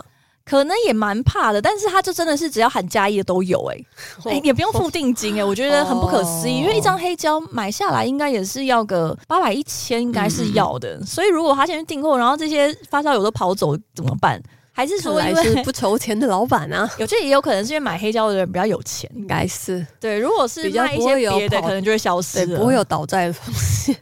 [0.49, 11.05] 可能也蛮怕的，但是他就真的是只要喊加一的都有哎、欸，哎、欸、也不用付定金哎、欸， 我觉得很不可思议，因为一张黑胶买下来应该也是要个八百一千，应该是要的。
[11.05, 14.41] 所以如果他先去订货，然后这些发烧友都跑走怎么办？
[14.71, 16.89] 还是说因为是不愁钱的老板啊？
[17.01, 20.19] 有这也有可能是因为买黑胶的人比较有钱，应该是对。
[20.19, 23.97] 如果是卖一些别的，可能就会消失，不会有倒债的风险。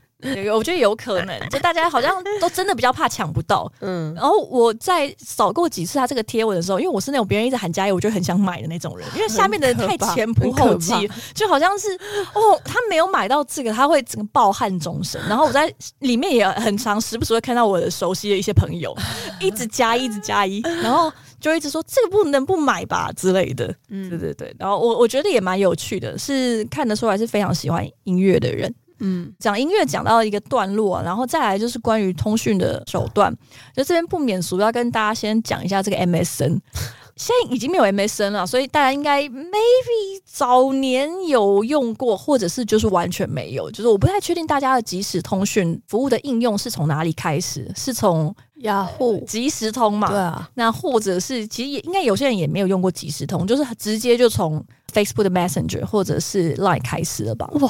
[0.55, 3.71] 我觉得有可能，就大家好像都真的比较怕抢不到。
[3.81, 9.07] 嗯，然后我在扫过几次他这个贴文的时候，因为我是那种别人一直喊加一，我就很想买的那种人。
[9.15, 10.93] 因为下面的人太前仆后继，
[11.35, 11.93] 就好像是
[12.35, 15.21] 哦，他没有买到这个，他会整个抱憾终生。
[15.29, 18.97] 然后我在里面也很常时不时会看到我的熟悉的一些朋友
[19.41, 23.75] 一直加一，一直加一，然后就一直说这个不能不买吧之类的。
[23.89, 24.55] 嗯，对对对。
[24.59, 28.75] 然后我我觉得也蛮有趣的，是看得出来是非常喜欢音乐的人。
[29.01, 33.35] 嗯，讲音乐讲到一个段落，然后再来就是关于通讯的手段。
[33.75, 36.61] 就这边不免俗，要跟大家先讲一下这个 MSN。
[37.17, 43.71] 现在已经没有 MSN 了，所以大家应该 maybe 早年有用过，或者是就是完全没有。
[43.71, 50.09] 就是我不太确定大家的即时通讯服务的应用是从哪里开始，是从雅虎即时通嘛？
[50.09, 50.49] 对啊。
[50.55, 54.65] 那或者是其实也应该有些人也没有用过即时通，就是直接就从。
[54.95, 57.51] Facebook 的 Messenger 或者是 Line 开始了吧？
[57.55, 57.69] 哇，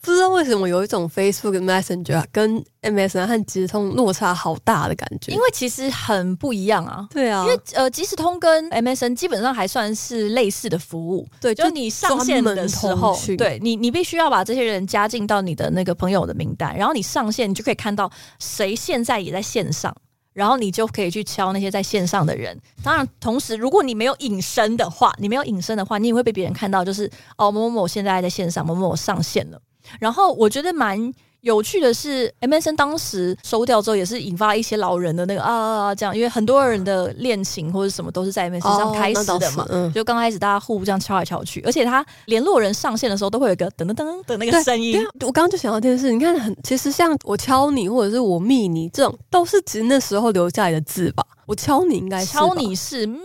[0.00, 5.30] 不知道为什么有一种 Facebook 的 Messenger 跟 MSN 和即时通落差好大的感觉。
[5.30, 7.06] 因为其实很不一样啊。
[7.12, 11.24] 对啊，因为呃，即时通跟 MSN 基本上还算是类似的服务。
[11.40, 19.94] 对，就你上线的时候，对你你必须要把这些人加进到你的那个朋友的名单，然后你上线你就可以看到谁现在也在线上。
[20.38, 22.56] 然后你就可以去敲那些在线上的人。
[22.82, 29.60] 当然，同时如果你没有隐身的话，你没有隐身的话，你也会被别人看到，就是哦，某某某现在在线上，某某某上线了。
[29.98, 31.12] 然后我觉得蛮。
[31.42, 39.62] 有趣的是，MSN 当时收掉之后，也是引发一些老人的那个啊啊啊这样，因为很多人的恋情或者什么都是在 MSN 上开始的嘛。
[39.64, 45.00] 哦嗯、就刚开始大家互这样敲来敲去，而且他联络人上线的时候都会有一个噔噔噔的那个声音。
[45.20, 51.24] 我刚刚就想到这件事，你看很，其实像我敲你或者是我密你这种，都是其实那时候留下来的字吧。
[51.46, 53.16] 我敲你应该是敲你是密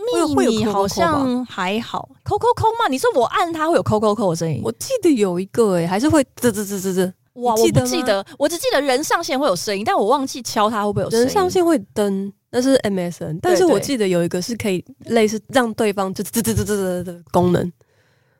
[0.48, 2.88] 你好像还好，扣扣扣嘛？
[2.88, 4.62] 你说我按它会有扣扣扣的声音？
[4.64, 7.12] 我记得有一个诶、欸，还是会滋滋滋滋滋。
[7.34, 11.24] 哇，我不记得，我只记得人上线会有声音，但我忘记敲它会不会有声音。
[11.24, 17.72] 人上线会登，那是 MSN，但是我记得有一个是可以类似让对方就滋滋滋滋滋的功能。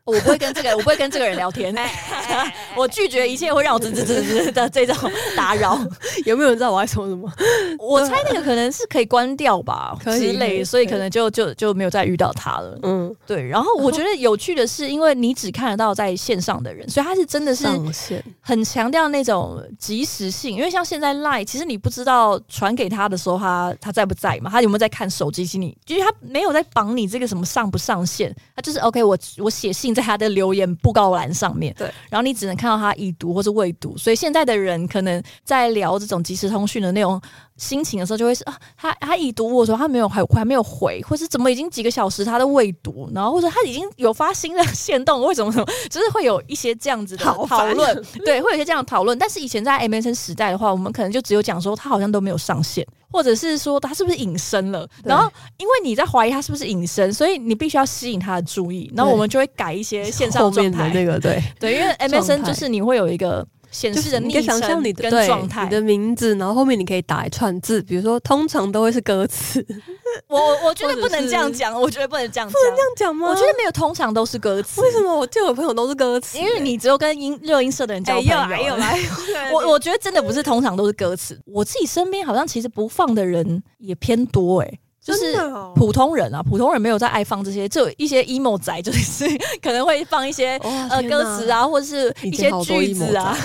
[0.04, 1.74] 我不会跟这个，我不会跟这个人聊天。
[2.76, 5.78] 我拒绝一切会让我吱吱吱吱的这种打扰。
[6.26, 7.30] 有没有人知道我在说什么？
[7.78, 12.78] 我猜那个可能是可以关掉吧， 之类，所以可能就就就没有再遇到他了。
[12.82, 13.46] 嗯，对。
[13.48, 17.66] 然后我觉得有趣的是，因为你只看得到在线上的人，所以他是真的是
[18.42, 20.54] 很强调那种及时性。
[20.54, 25.46] 因为像现在 Line，其实你不知道传给他的时候他他在不在嘛，他有没有在看手机？
[25.46, 29.14] 其实你就是他没有在绑你这个什么上不上线，他就是 OK 我。
[29.14, 29.93] 我我写信。
[29.94, 37.20] 在他的留言布告栏上面，对，然后你只能看到他已读或是未读，所以现在的人可能在聊这种即时通讯的那种
[37.56, 49.16] 心情的时候，就会是啊，他他已读我说他没有还还没有回，或是怎么已经几个小时他都未读，然后或者他已经有发新的线动，为什么什么， 就是会有一些这样子的讨论，对，会有一些这样的讨论。
[49.18, 52.86] 但是以前在 MSN 时代的话，我们可能就只有讲说他好像都没有上线。
[53.14, 54.84] 或者是说他是不是隐身了？
[55.04, 58.92] 然后因为你在怀疑他是不是隐身，所以你必须要吸引他的注意。
[58.92, 60.90] 然后我们就会改一些线上状态。
[60.92, 64.60] 那个对对，因为 MSN 就是你会有一个显示的昵称
[64.94, 69.64] 跟状态，你的名字，然后后面你可以打一串字，比如说通常都会是歌词。
[70.28, 73.28] 我我觉得不能这样讲，我觉得不能这样，不能这样讲吗？
[73.28, 74.80] 我觉得没有通常都是歌词。
[74.80, 76.38] 为什么我见我朋友都是歌词？
[76.38, 78.46] 因为你只有跟音热音社的人交朋友。
[78.46, 78.96] 没有 来，
[79.52, 81.36] 我我觉得真的不是通常都是歌词。
[81.44, 84.78] 我自己身边好像其实不放的人也偏多哎。
[85.04, 85.36] 就是
[85.74, 89.26] 普通人啊，普通人没有在爱放这些，就一些 emo 仔， 就是
[89.62, 93.36] 可能会放一些、哦、呃歌词啊，或者是一些句子啊。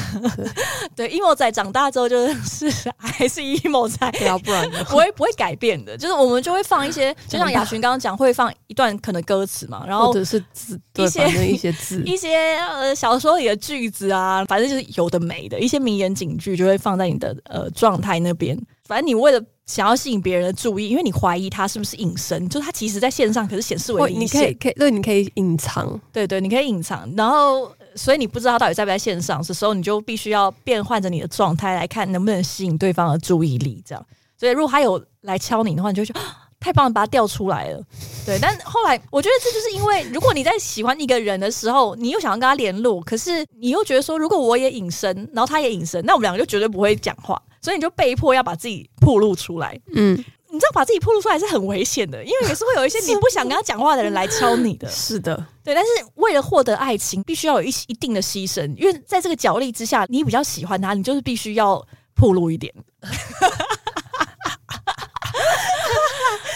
[0.95, 5.98] 对，emo 仔长大之后就是 还是 emo 仔，要不然不会不会改变的。
[5.98, 18.58] 就是我们就会放一些，就像雅群刚刚讲，会放一段可能歌词嘛，然后或者是字，一些一些字，一些呃小说里的句子啊，反正就是有的没的一些名言警句，就会放在你的呃状态那边。
[18.86, 19.43] 反正你为了。
[19.69, 24.12] 想要吸引别人的注意，因为你怀疑他是不是隐身，就是他其实在线上可是显示为。
[24.12, 34.03] 你可以可以，对，你可以隐藏，对对，你可以隐藏，然后所以你不知道他到底在不在线上，这时候你就必须要变换着你的状态来看能不能吸引对方的注意力，这样。
[34.36, 36.19] 所以如果他有来敲你的话，你就觉得
[36.60, 37.79] 太棒了，把他调出来了。
[38.25, 49.80] 对，但后来我觉得这就是因为，如果你在喜欢一个人的时候，你又想要跟他联络，可是你又觉得说，如果我也隐身，然后他也隐身，那我们两个就绝对不会讲话，所以你就被迫要把自己暴露出来。
[49.93, 50.17] 嗯，
[50.50, 54.89] 你知道把自己暴露出来是很危险的，因为也是会有一些 你不想跟他讲话的人来敲你的。
[54.89, 62.74] 是的，对，但是为了获得爱情，必须要有一一定的牺牲，因为在这个角力之下，你比较喜欢他，你就是必须要暴露一点。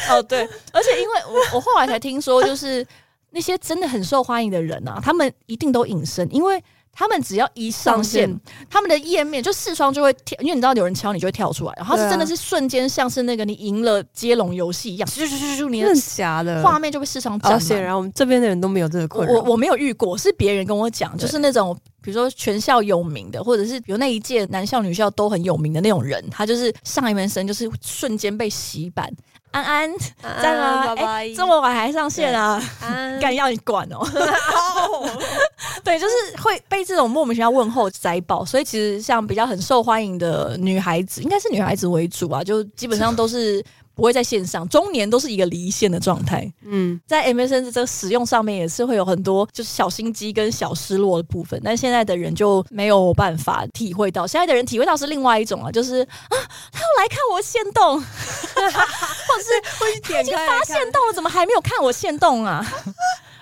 [0.09, 2.85] 哦，对，而且因为我我后来才听说，就是
[3.31, 6.61] 那些真的很受欢迎的人啊，他们一定都隐身，因为
[6.95, 16.61] 他们只要一上线，他们的页面就视窗就会跳，因为你知道有人敲你就会跳出来，然后是真的是瞬间像是那个你赢了接龙游戏一样，咻咻咻咻，你的假的？
[16.61, 17.59] 画面就被视窗占。
[17.59, 29.11] 显然我们这边的人都没有这个困扰，我我没有遇过，是别人跟我讲，就是那种比如说全校有名的，或者是比如那一届男校女校都很有名的那种人，他就是上一门生就是瞬间被洗版。
[29.53, 29.89] 安安
[30.41, 30.93] 在吗？
[30.97, 32.61] 哎，这么晚还上线啊？
[33.21, 34.05] 敢要你管哦！
[35.83, 43.63] 对，就是会被这种莫名其妙问候摘爆，所以其实像比较很受欢迎的女孩子，应该是女孩子为主啊，就基本上都是。
[43.95, 46.51] 不会在线上，中年都是一个离线的状态。
[46.63, 56.35] 嗯，在 MSN 这个使用上面也是会有很多就是小心机跟小失落的部分，但现在的人就没有办法体会到，现在的人体会到是另外一种啊，就是啊，
[56.71, 62.65] 他要来看我限动， 或者是 会他已经发现动了，怎么还没有看我限动啊？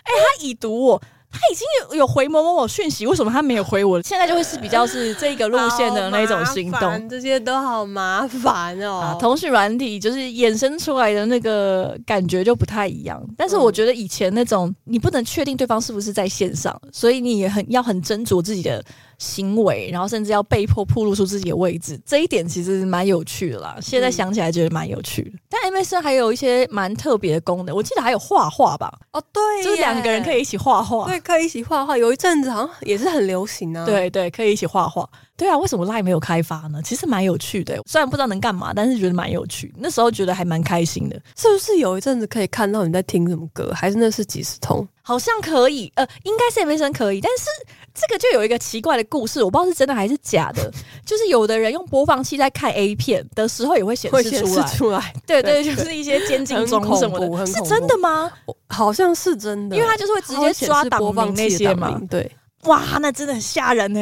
[0.03, 1.01] 哎、欸，他已读我。
[1.32, 4.02] 他已经有有回某某某讯息，为什么他没有回我？
[4.02, 8.98] 现在就会是比较是这个路线的那种行动，这些都好麻烦哦。
[8.98, 13.22] 啊，通讯软体就是衍生出来的那个感觉就不太一样。
[13.38, 18.84] 但是我觉得以前那种你不能确定对方是不是在线上，所以你也很要很斟酌自己的。
[19.21, 23.77] 行为，然后甚至要被迫暴露出自己的位置，这一点其实蛮有趣的啦。
[23.79, 25.29] 现在想起来觉得蛮有趣的。
[25.29, 28.91] 嗯、但 MSN 还有一些蛮特别的功能，我记得还有画画吧？
[29.12, 31.95] 哦，对，就是两个人可以一起画画，对，可以一起画画。
[31.95, 33.86] 有一阵子好像也是很流行啊。
[33.86, 35.07] 对对，可以一起画画。
[35.38, 36.81] 对啊，为什么 LINE 没有开发呢？
[36.84, 39.73] 其实蛮有趣的，虽然不知道能干嘛，但是觉得蛮有趣。
[39.77, 41.19] 那时候觉得还蛮开心的。
[41.36, 43.71] 是不是有一阵子可以看到你在听什么歌？
[43.75, 44.88] 还是那是即时通？
[45.01, 47.19] 好像可以，呃，应该是 MSN 可以。
[47.19, 47.45] 但是
[47.93, 50.71] 这个就有一个奇怪的故事，我不知道是真的还是假的。
[51.06, 54.67] 就是有的人用播放器在看 A 片的时候，也会显示出来。
[54.67, 55.13] 出来。
[55.27, 58.32] 对对，对，就是一些监禁中什么的，是真的吗？
[58.67, 61.99] 好像是真的，因为他就是会直接抓档名那些嘛。
[62.10, 62.30] 对。
[62.65, 63.99] 哇，那真的很吓人呢！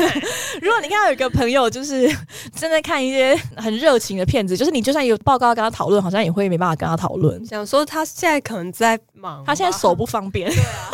[0.60, 2.06] 如果你看到有一个朋友就是
[2.54, 7.42] 正在看一些很热情的片子，就是你就算有报告要跟他讨论，好像也会没办法跟他讨论。
[7.46, 10.50] 想说他现在可能在忙，他现在手不方便。
[10.50, 10.90] 对啊。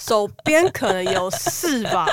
[0.00, 2.06] 手边可能有事吧，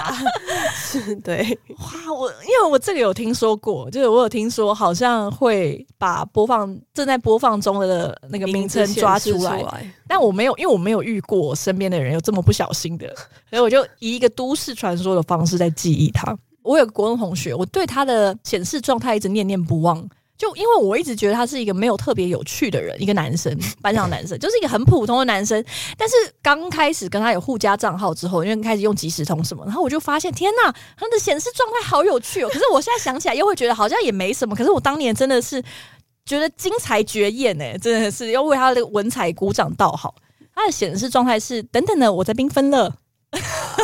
[0.75, 1.57] 是 对。
[1.79, 9.63] 哇，我因为我这个有听说过，就是我有听说好像会把播放正在播放中的那个名称抓出来，
[10.05, 13.07] 但我没有，因为我没有遇过我身边的人有这么不小心的，
[13.49, 16.37] 所以我就以一个都市传说的方式在记忆他。
[16.63, 20.05] 我有个国中同学，我对他的显示状态一直念念不忘。
[20.37, 25.63] 就因为我一直觉得他是一个没有特别有趣的人，一个男生，班上男生， 就是一个很普通的男生。
[25.97, 32.49] 但是刚开始跟他有互加账号之后，因为开始用即时通什么，然后我就发现，天呐，他的显示状态好有趣哦。
[32.49, 34.55] 可是我现在想起来，又会觉得好像也没什么。
[34.55, 35.63] 可是我当年真的是
[36.25, 40.13] 觉得精彩绝艳哎，真的是要为他的文采鼓掌道好。
[40.53, 42.93] 他的显示状态是等等的，我在缤纷了。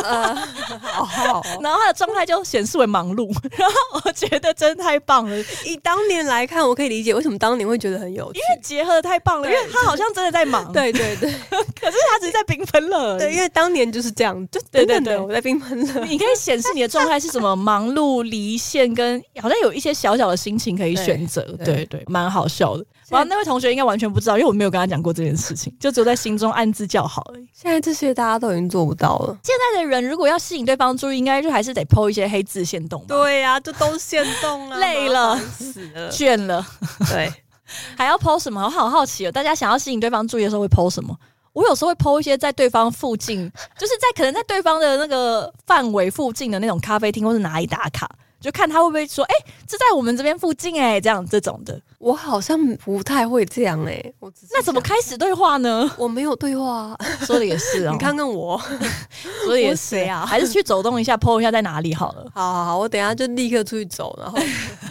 [0.02, 0.34] 呃，
[0.80, 5.38] 好好，然后他的状态就显示为忙碌， 然后我觉得真太棒了。
[5.64, 9.48] 以当年来看，我可以理解为什么当年会觉得很有趣，因为结合的太棒了。
[9.48, 11.30] 因为他好像真的在忙，对对对，
[11.78, 13.18] 可是他只是在缤纷了。
[13.18, 16.04] 对，因为当年就是这样，就对对对，我在缤纷了。
[16.06, 21.42] 你可以显示你的状态是什么，忙碌、离线，跟好像有一些小小的心情可以选择。
[21.64, 22.84] 对对，蛮好笑的。
[23.08, 27.46] 然后那位同学应该完全不知道，因为我没有跟他讲过这件事情，就只有在心中暗自叫好而已。
[27.52, 29.38] 现在这些大家都已经做不到了。
[29.42, 33.04] 现在的人如果要吸引对方注意，应该就还是得 po 一些黑字限动。
[33.06, 36.66] 对呀、啊，就都限动了，累了，死了， 倦了。
[37.10, 37.32] 对，
[37.96, 38.62] 还要 po 什么？
[38.64, 39.32] 我好好奇哦。
[39.32, 41.16] 大家想要吸引对方注意的时候会 po 什么？
[41.52, 48.08] 我有时候会 po 一些在对方附近，就是在可能在对方的那个范围附近的那种咖啡厅或是哪里打卡。
[48.44, 51.80] 就看他会不会说，哎、欸，这在我们这边附近哎、欸，这样这种的。
[51.98, 55.90] 我好像不太会这样哎、欸，我那怎么开始对话呢？
[55.96, 57.92] 我没有对话，说的也是哦。
[57.92, 58.60] 你看看我，
[59.44, 62.30] 说的也是啊，还是去走动一下，po 一下在哪里好了。
[62.34, 64.38] 好好好，我等一下就立刻出去走，然后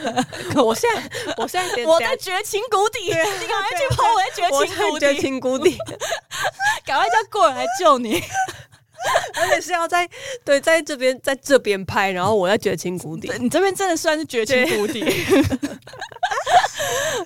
[0.66, 5.78] 我现在我现在我在绝情谷底，你赶快去 po 我在绝情谷底，绝情谷底，
[6.84, 8.24] 赶快叫过人来救你。
[9.36, 10.08] 而且是要在
[10.46, 13.32] 对，在这边在这边拍，然后我在绝情谷底。
[13.40, 15.04] 你这边真的算是绝情谷底。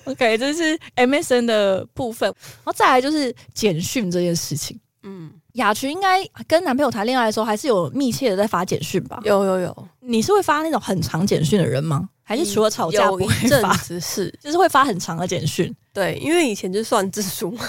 [0.04, 4.78] OK，这是 MSN 的部分，然后再来就是简讯这件事情。
[5.02, 9.20] 嗯，雅群应该跟男朋友谈恋爱的时候，还是有密切的在发简讯吧？
[9.24, 12.08] 有有有，你是会发那种很长简讯的人吗？
[12.22, 13.26] 还是除了吵架不会
[13.62, 13.72] 发？
[13.74, 15.74] 是，就是会发很长的简讯。
[15.94, 17.64] 对，因为以前就算字数嘛，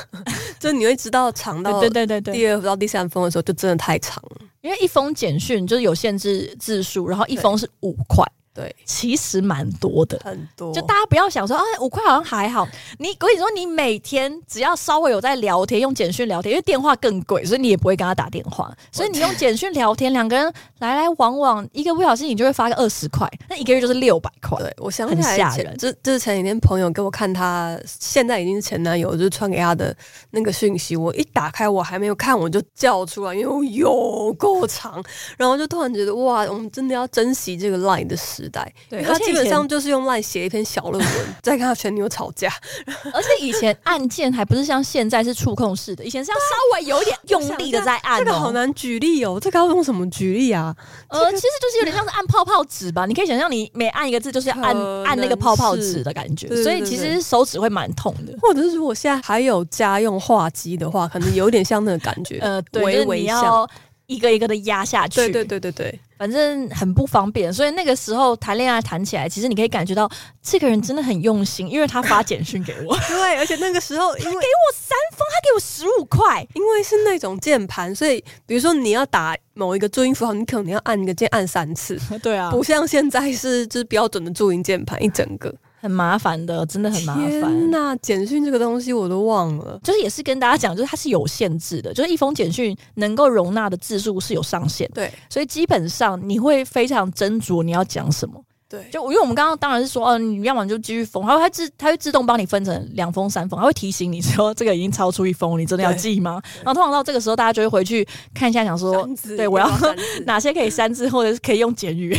[0.62, 4.42] 就你会知道长到对对对对，第二到第三封的时候就真的太长了。
[4.62, 8.26] 因为一封简讯就是有限制字数，然后一封是五块。
[8.60, 10.74] 对，其实蛮多的，很多。
[10.74, 12.68] 就大家不要想说啊，五块好像还好。
[12.98, 18.70] 你我跟你说，你每天只要稍微有在聊天，用简讯聊天，因为电话更贵，所以你也不会跟他打电话。
[18.92, 24.58] 所以你用简讯聊天，两个人来来往往，一个不小心你就会发个二十块，那一个月就是六百块。
[24.58, 25.74] 对，我想起来很吓人。
[25.78, 29.96] 这这是前几天朋友给我看他现在已经是前男友，就是传给他的
[30.32, 35.02] 那个讯息，我一打开我还没有看，我就叫出来，因为我有够长，
[35.38, 38.72] 然后就突然觉得哇，我们真的要珍惜这个 Line 的时代。
[38.90, 42.52] 对，他基本上就是用 LINE 写一篇小论文， 再跟他前女友吵架。
[43.14, 48.20] 而且以前按键还不是像现在是触控式的，以前是要稍微有点用力的在按。
[48.20, 50.76] 这个好难举例哦，这个要用什么举例啊？
[51.10, 53.06] 呃，其实就是有点像是按泡泡纸吧。
[53.06, 58.34] 你可以想象，你每按一个字就是要按按那个泡泡纸的感觉，所以其实手指会蛮痛的。
[58.42, 62.40] 或者是如果现在还有家用话机的话，可能有点像那个感觉。
[62.44, 63.70] 呃，对，微微像
[64.10, 65.16] 一个一个的压下去。
[65.16, 66.00] 对对对对对。
[66.18, 70.12] 反正很不方便，所以那个时候谈恋爱谈起来，其实你可以感觉到
[70.44, 72.94] 这个人真的很用心，因为他发简讯给我。
[73.08, 81.98] 对，而且那个时候因为给我三封，他给我十五块，因为是那种键盘，所以比如说你要打某一个注音符号，你可能要按一个键按三次。
[82.22, 85.54] 对啊，不像现在是就是标准的注音键盘一整个。
[85.82, 87.30] 很麻烦的，真的很麻烦。
[87.30, 94.90] 天哪，简讯这个东西我都忘了，就是也是跟大家讲，就是它是有限制的，就是一封简讯能够容纳的字数是有上限。
[94.94, 98.44] 对，所以基本上你会非常斟酌你要讲什么。
[98.68, 106.40] 对，就因为我们刚刚当然是说，哦、呃，你要么就继续封，然后它自它会自动帮你分成两封、三封，它会提醒你说这个已经超出一封，你真的要记吗？
[106.58, 109.68] 然后通常到这个时候，大家就会回去看一下，想说，对我要
[110.28, 112.16] 哪些可以删字，或者是可以用简语。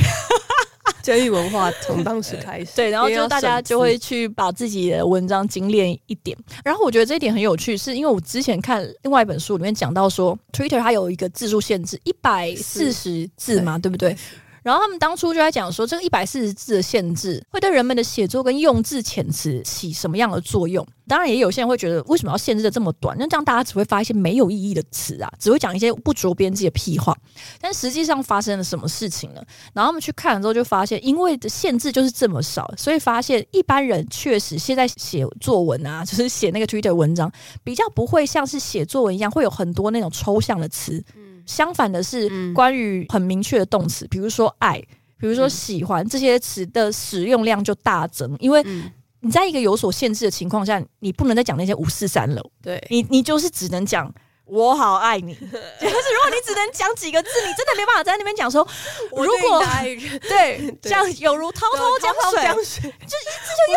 [1.03, 6.37] 简语文化从当时开始，对，然后就大家就会去把自己的文章精炼一点。
[6.65, 14.17] 然后我觉得这一点很有趣，是因为我之前看另外一本书里面讲到说，Twitter 它有一个字数限制，一百四十字嘛，对不对？
[14.63, 20.87] 然后他们当初就在讲说，这个一百四十字的限制会对人们的写作跟用字遣词起什么样的作用？
[21.09, 23.17] 当然，也有些人会觉得，为什么要限制的这么短？
[23.19, 27.17] 那这样大家只会发一些没有意义的词啊，只会讲一些不着边际的屁话。
[27.61, 29.43] 但实际上发生了什么事情呢？
[29.73, 37.33] 然后他们去看了之后，就发现，因为的限制就是这么少，所以发现一般人确实现在写作文啊， 就是写那个 Twitter 文章，
[37.65, 41.03] 比较不会像是写作文一样，会有很多那种抽象的词。
[41.47, 44.81] 相反的是，关于很明确的动词，比如说爱，
[45.19, 48.65] 比如说喜欢这些词的使用量就大增，因为
[49.21, 52.83] 你在一个有所限制的情况下，你不能再讲那些五四三了，对。
[52.91, 54.13] 你，你就是只能讲。
[54.51, 58.67] 我好爱你， 就是如果你只能讲几个字，你真的没办法在那边讲说，
[59.13, 59.63] 如果
[60.29, 62.13] 对，这样有如滔滔江
[62.65, 62.91] 水，就一字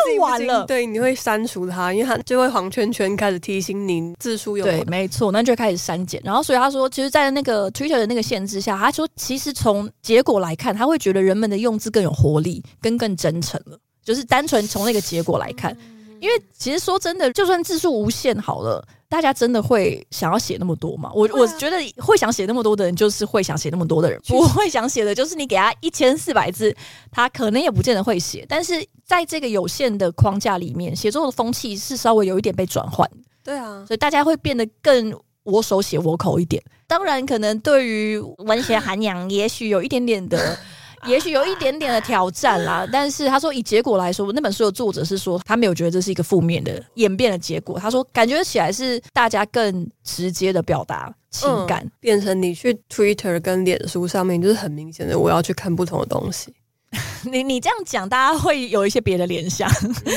[0.05, 0.65] 就用完了。
[0.65, 4.77] 对，你会删除它，因为它就会黄圈圈开始提醒你字数用完。
[4.79, 6.19] 对，没错，那就开始删减。
[6.23, 13.77] 然后，所以他说，其实，在那个 Twitter 的那个限制下，他说，其实从结果来看，他会觉得人们的用字更有活力，跟更真诚了。
[14.03, 15.75] 就是单纯从那个结果来看，
[16.23, 18.81] 因为其实说真的，就算字数无限好了。
[19.09, 21.11] 大家真的会想要写那么多吗？
[21.13, 24.19] 我我觉得会想写那么多的人，就是会想写那么多的人。
[24.25, 26.73] 不会想写的，就是你给他一千四百字，
[27.11, 28.45] 他可能也不见得会写。
[28.47, 28.73] 但是
[29.05, 33.07] 在这个有限的框架里面，写作的风气是稍微有一点被转换。
[33.43, 35.13] 对啊，所以大家会变得更
[35.43, 36.63] 我手写我口一点。
[36.87, 40.57] 当然，可能对于文学涵养，也许有一点点的。
[41.09, 47.79] 也许有一点点的挑战啦，但是他说以结果来说，那本书的作者是说他没有觉得这是一个负面的演变的结果。
[47.79, 56.53] 他说感觉起来是大家更直接的表达情感，嗯，变成你去 Twitter 跟脸书上面就是很明显的我要去看不同的东西。
[57.31, 59.69] 你你这样讲，大家会有一些别的联想。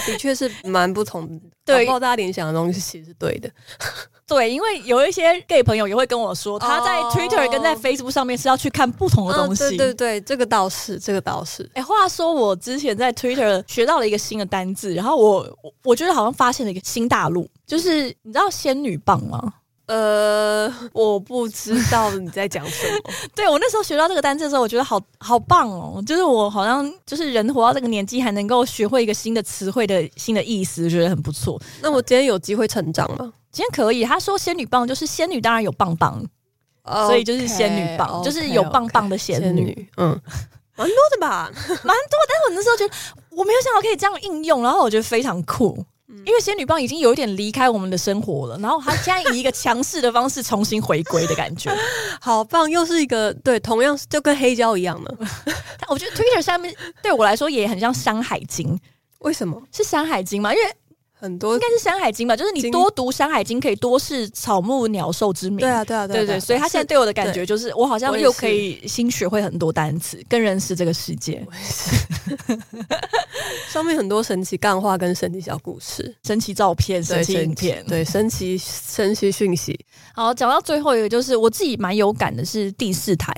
[0.07, 3.51] 的确是蛮不同 的，对，不知道大家联想的东西其实是对的。
[4.27, 9.63] 对，因为有一些 gay 朋友也会跟我说，他在 Twitter 跟在 Facebook 上面是要去看不同的东西。
[9.63, 11.71] 哦、对对对，这个倒是，这个倒是。
[11.75, 19.53] 哎，话说我之前在 Twitter 学到了一个新的单字，然后我我觉得好像发现了一个新大陆，就是你知道仙女棒吗？
[19.87, 22.99] 呃，我不知道你在讲什么。
[23.35, 31.61] 对，我那时候学到这个单词的时候，我觉得好好棒哦，就是我好像就是人活到这个年纪还能够学会一个新的词汇的新的意思，觉得很不错。
[31.81, 33.33] 那我今天有机会成长吗？
[33.53, 34.05] 今天可以。
[34.05, 36.21] 他说仙女棒就是仙女，当然有棒棒
[36.85, 39.45] ，okay, 所以就是仙女棒，okay, 就是有棒棒的仙女。
[39.45, 40.21] 仙女嗯，
[40.77, 42.19] 蛮多的吧，蛮多。
[42.29, 42.95] 但是我那时候觉得
[43.31, 45.85] 我没有想到可以这样应用，然后我觉得非常酷。
[46.25, 51.71] 因为仙女棒已经有一点离开我们的生活了，然后它现在以一个强势的方式重新回归的感觉，
[52.21, 52.71] 好棒！
[52.71, 55.17] 又是一个对，同样就跟黑胶一样的。
[55.89, 58.69] 我觉得 Twitter 上面对我来说也很像《山海经》，
[59.21, 60.55] 为什么是《山海经》吗？
[60.55, 60.73] 因为
[61.19, 65.61] 很多应该是《山海经》吧，就是你多读《山海经》可以多识草木鸟兽之名。
[65.61, 66.41] 对啊，对啊，对啊对对。
[66.41, 71.43] 所以他现在对我的感觉就是，我好像又可以新学会很多单词，更认识这个世界。
[73.71, 79.79] 上面很多神奇干话跟神奇小故事、神奇照片、神奇影片，对神奇神奇讯息。
[80.15, 83.33] 好，讲到最后一个，就是我自己蛮有感的是第四台，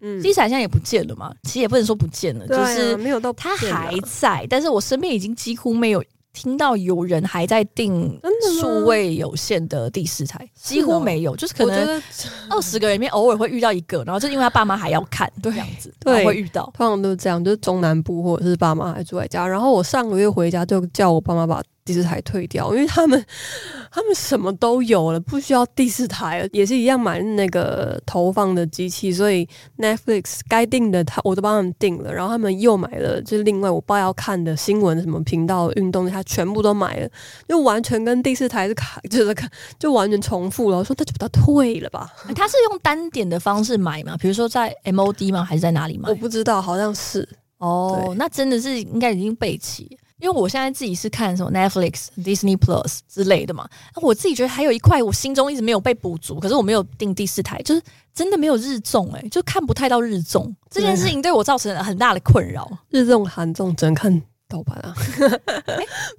[0.00, 6.04] 嗯，第四台现在也不见了嘛，其实也不能说不见了，啊、就是没有到它还在，但是我身边已经几乎没有。
[6.32, 8.20] 听到有人还在订
[8.58, 12.02] 数位有限的第四台，几乎没有，就是可能
[12.50, 21.62] 二十个人里面偶尔会遇到一个，然后就因为他爸妈还要看对这样子，对，会遇到，通常都是这样，就是中南部或者是爸妈还住在家，然后我上个月回家就叫我爸妈把。
[21.88, 23.24] 第四台退掉，因为他们
[23.90, 37.08] 他们什么都有了，不需要第四台了，也是一样买那个投放的机器，所以 Netflix 该订的他我都帮他们订了，然后他们又买了，就是另外我爸要看的新闻什么频道、运动，他全部都买了，
[37.48, 40.76] 就完全跟第四台是卡， 就是看就完全重复了。
[40.76, 42.12] 我说那就把它退了吧。
[42.36, 44.14] 他是用单点的方式买吗？
[44.20, 45.42] 比如说在 MOD 吗？
[45.42, 46.10] 还是在哪里买？
[46.10, 47.26] 我不知道，好像是
[47.56, 49.98] 哦，那真的是应该已经备齐。
[50.20, 53.68] 因为我现在自己是看什么 Netflix、Disney Plus 之类的嘛，
[54.02, 57.82] 我自己觉得还有一块我心中一直没有被补足，可是我没有订第四台，就是
[58.14, 62.70] 真的没有日综哎、欸，就看不太到日综这件事情对我造成了很大的困扰。
[62.90, 64.22] 日综、韩综只能看。
[64.48, 64.94] 盗版 啊！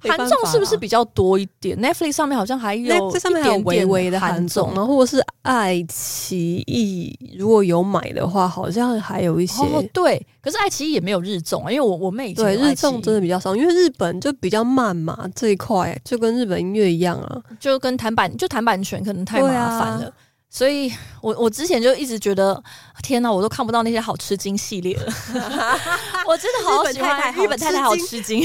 [0.02, 9.62] 韩综是不是比较多一点？Netflix 上面好像还有，这上面还有微微的韩综，然后或者是爱奇艺，如果有买的话，好像还有一些。
[9.62, 20.12] 哦，对，可是爱奇艺也没有日综啊，因为我我妹对日综真的比较少，因为日本就比较慢嘛，这一块就跟日本音乐一样啊，就跟谈版就谈版权可能太麻烦了。
[20.52, 20.92] 所以
[21.22, 22.60] 我我之前就一直觉得，
[23.04, 25.04] 天哪，我都看不到那些好吃惊系列了。
[26.26, 28.42] 我真的好喜欢日本太太好吃惊，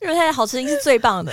[0.00, 1.32] 日本太太好吃惊 是最棒的。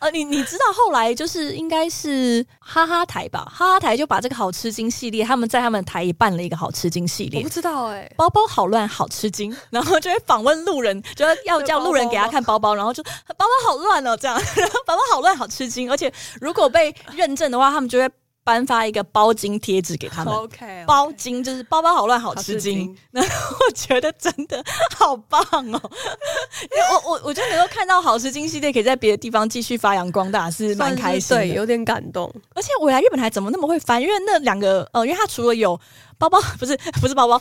[0.00, 7.38] 呃，你你知道后来就是应该是哈哈台吧，哈哈台就把这个好吃惊系列，他们在他们台也办了一个好吃惊系列。
[7.38, 18.10] 我不知道哎、欸，包包好乱好吃惊，然后就会访问路人，就要叫路人给他看包包，然后就包包好乱哦，这样，然 后包包好乱好吃惊，而且如果被认证的话，他们就会。
[18.46, 20.84] 颁发一个包金贴纸给他们 okay.
[20.86, 24.62] 包金就是包包好乱好吃惊，然后 我觉得真的
[24.94, 25.80] 好棒哦，
[26.62, 32.32] 因为我我我就能够看到好吃惊系列可以在别的地方继续发扬光大，是蛮开心的，对，有点感动。
[32.54, 34.00] 而且我来日本还怎么那么会翻？
[34.00, 35.78] 因为那两个呃，因为它除了有。
[36.18, 37.40] 包包 不是 不是包包，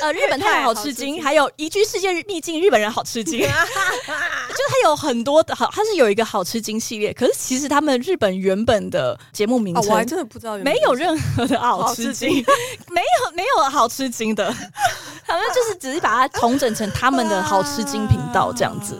[0.00, 12.30] 呃，日本太太好吃惊，还有移居世界秘境，日本人好吃惊， 就它有很多的好，它是有一个好吃惊系列，可是其实他们日本原本的节目名称，我还真的不知道，没有任何的好吃惊，
[12.88, 14.54] 没有没有好吃惊的，
[15.26, 18.98] 他们就是只是把它重整成他们的好吃惊频道这样子，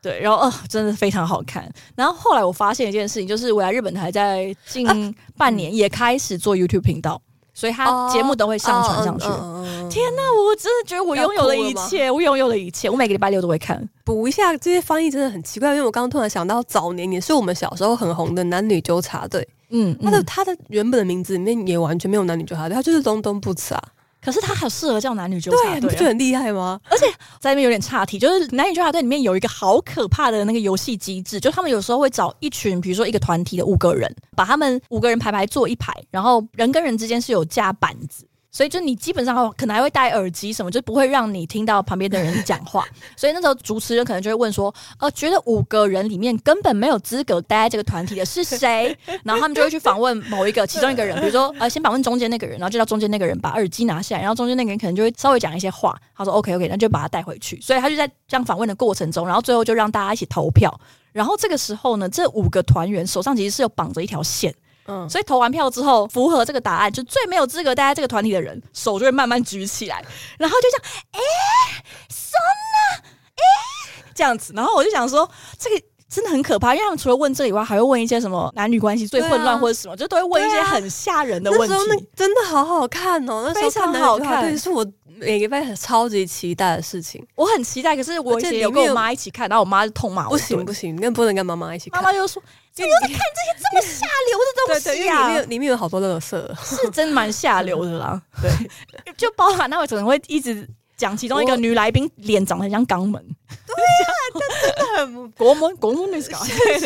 [0.00, 1.70] 对，然后哦，真的非常好看。
[1.94, 7.20] 然后后来我发现一件事情，就是我来日本台在近半年也开始做 YouTube 频道。
[7.54, 9.26] 所以他节目都会上传上去。
[9.26, 12.88] Oh, uh, uh, uh, 天哪，我真的觉得我拥有了一切，我拥有了一切。
[12.88, 13.88] 我每个礼拜六都会看。
[14.04, 19.46] 补一下这些翻译真的很奇怪，因为我刚刚突然想到，早年也是我们小时候很红的男女纠察队。
[19.70, 23.82] 嗯，他的他的原本的名字里面也完全没有男女纠察队，他就是东东不辞啊。
[24.24, 26.80] 可是他很适合叫男女纠察队，你不觉得很厉害吗？
[26.88, 27.06] 而且
[27.40, 42.84] 在那边有点岔题，就是男女纠察队里面有一个好可怕的那个游戏机制，就他们有时候会找一群，比如说一个团体的五个人，把他们五个人排排坐一排，然后人跟人之间是有架板子，所以就你基本上可能还会戴耳机什么，就不会让你听到旁边的人讲话。
[43.16, 55.98] 所以那时候主持人可能就会问说：“呃，觉得五个人里面根本没有资格待在这个团体的是谁？” 然后他们就会去访问某一个其中一个人，比如说 呃，先访问中间那个人，然后就叫中间那个人把耳机拿下来，然后中间那个人可能就会稍微讲一些话。
[56.14, 60.78] 他说：“OK，OK，那就把他带回去。”所以他就在这样访问的过程中，然后最后就让大家一起投票。
[61.12, 64.54] 然后这个时候呢，这五个团员手上其实是有绑着一条线。
[64.86, 70.04] 嗯，所以投完票之后，符合这个答案，就最没有资格待在这个团体的人，手就会慢慢举起来，
[70.38, 73.04] 然后就这样，哎、欸，算了，
[73.36, 75.28] 哎，这样子，然后我就想说，
[75.58, 81.74] 这个真的很可怕，因为他们除了问这以外，还会问一些什么男女关系最混乱或者什么，啊、就都会问一些很吓人的问题。
[81.74, 87.24] 啊、那，那真的好好看哦，那非常好看，对，是我每个礼拜超级期待的事情。
[87.36, 92.02] 我很期待，可是我以前有跟我妈一起看，然后我妈就痛骂我，不行不行，那不能跟妈妈一起看。
[92.02, 92.42] 妈妈就说。
[92.74, 95.28] 怎么在看这些这么下流的东西啊？
[95.28, 98.20] 里面里面有好多垃圾，是真蛮下流的啦。
[98.40, 98.50] 对，
[99.16, 100.66] 就包含那会可能会一直
[100.96, 103.22] 讲其中一个女来宾脸长得很像肛门。
[103.66, 106.38] 对呀、啊，真的很 国门国门那 是搞。
[106.44, 106.78] 现在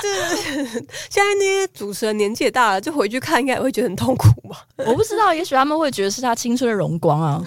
[0.00, 0.72] 就是
[1.10, 4.64] 现在那些主持人年纪也大了，就回去看应该也会觉得很痛苦吧？
[4.76, 7.42] 我不知道，也许他们会觉得是他青春的荣光啊。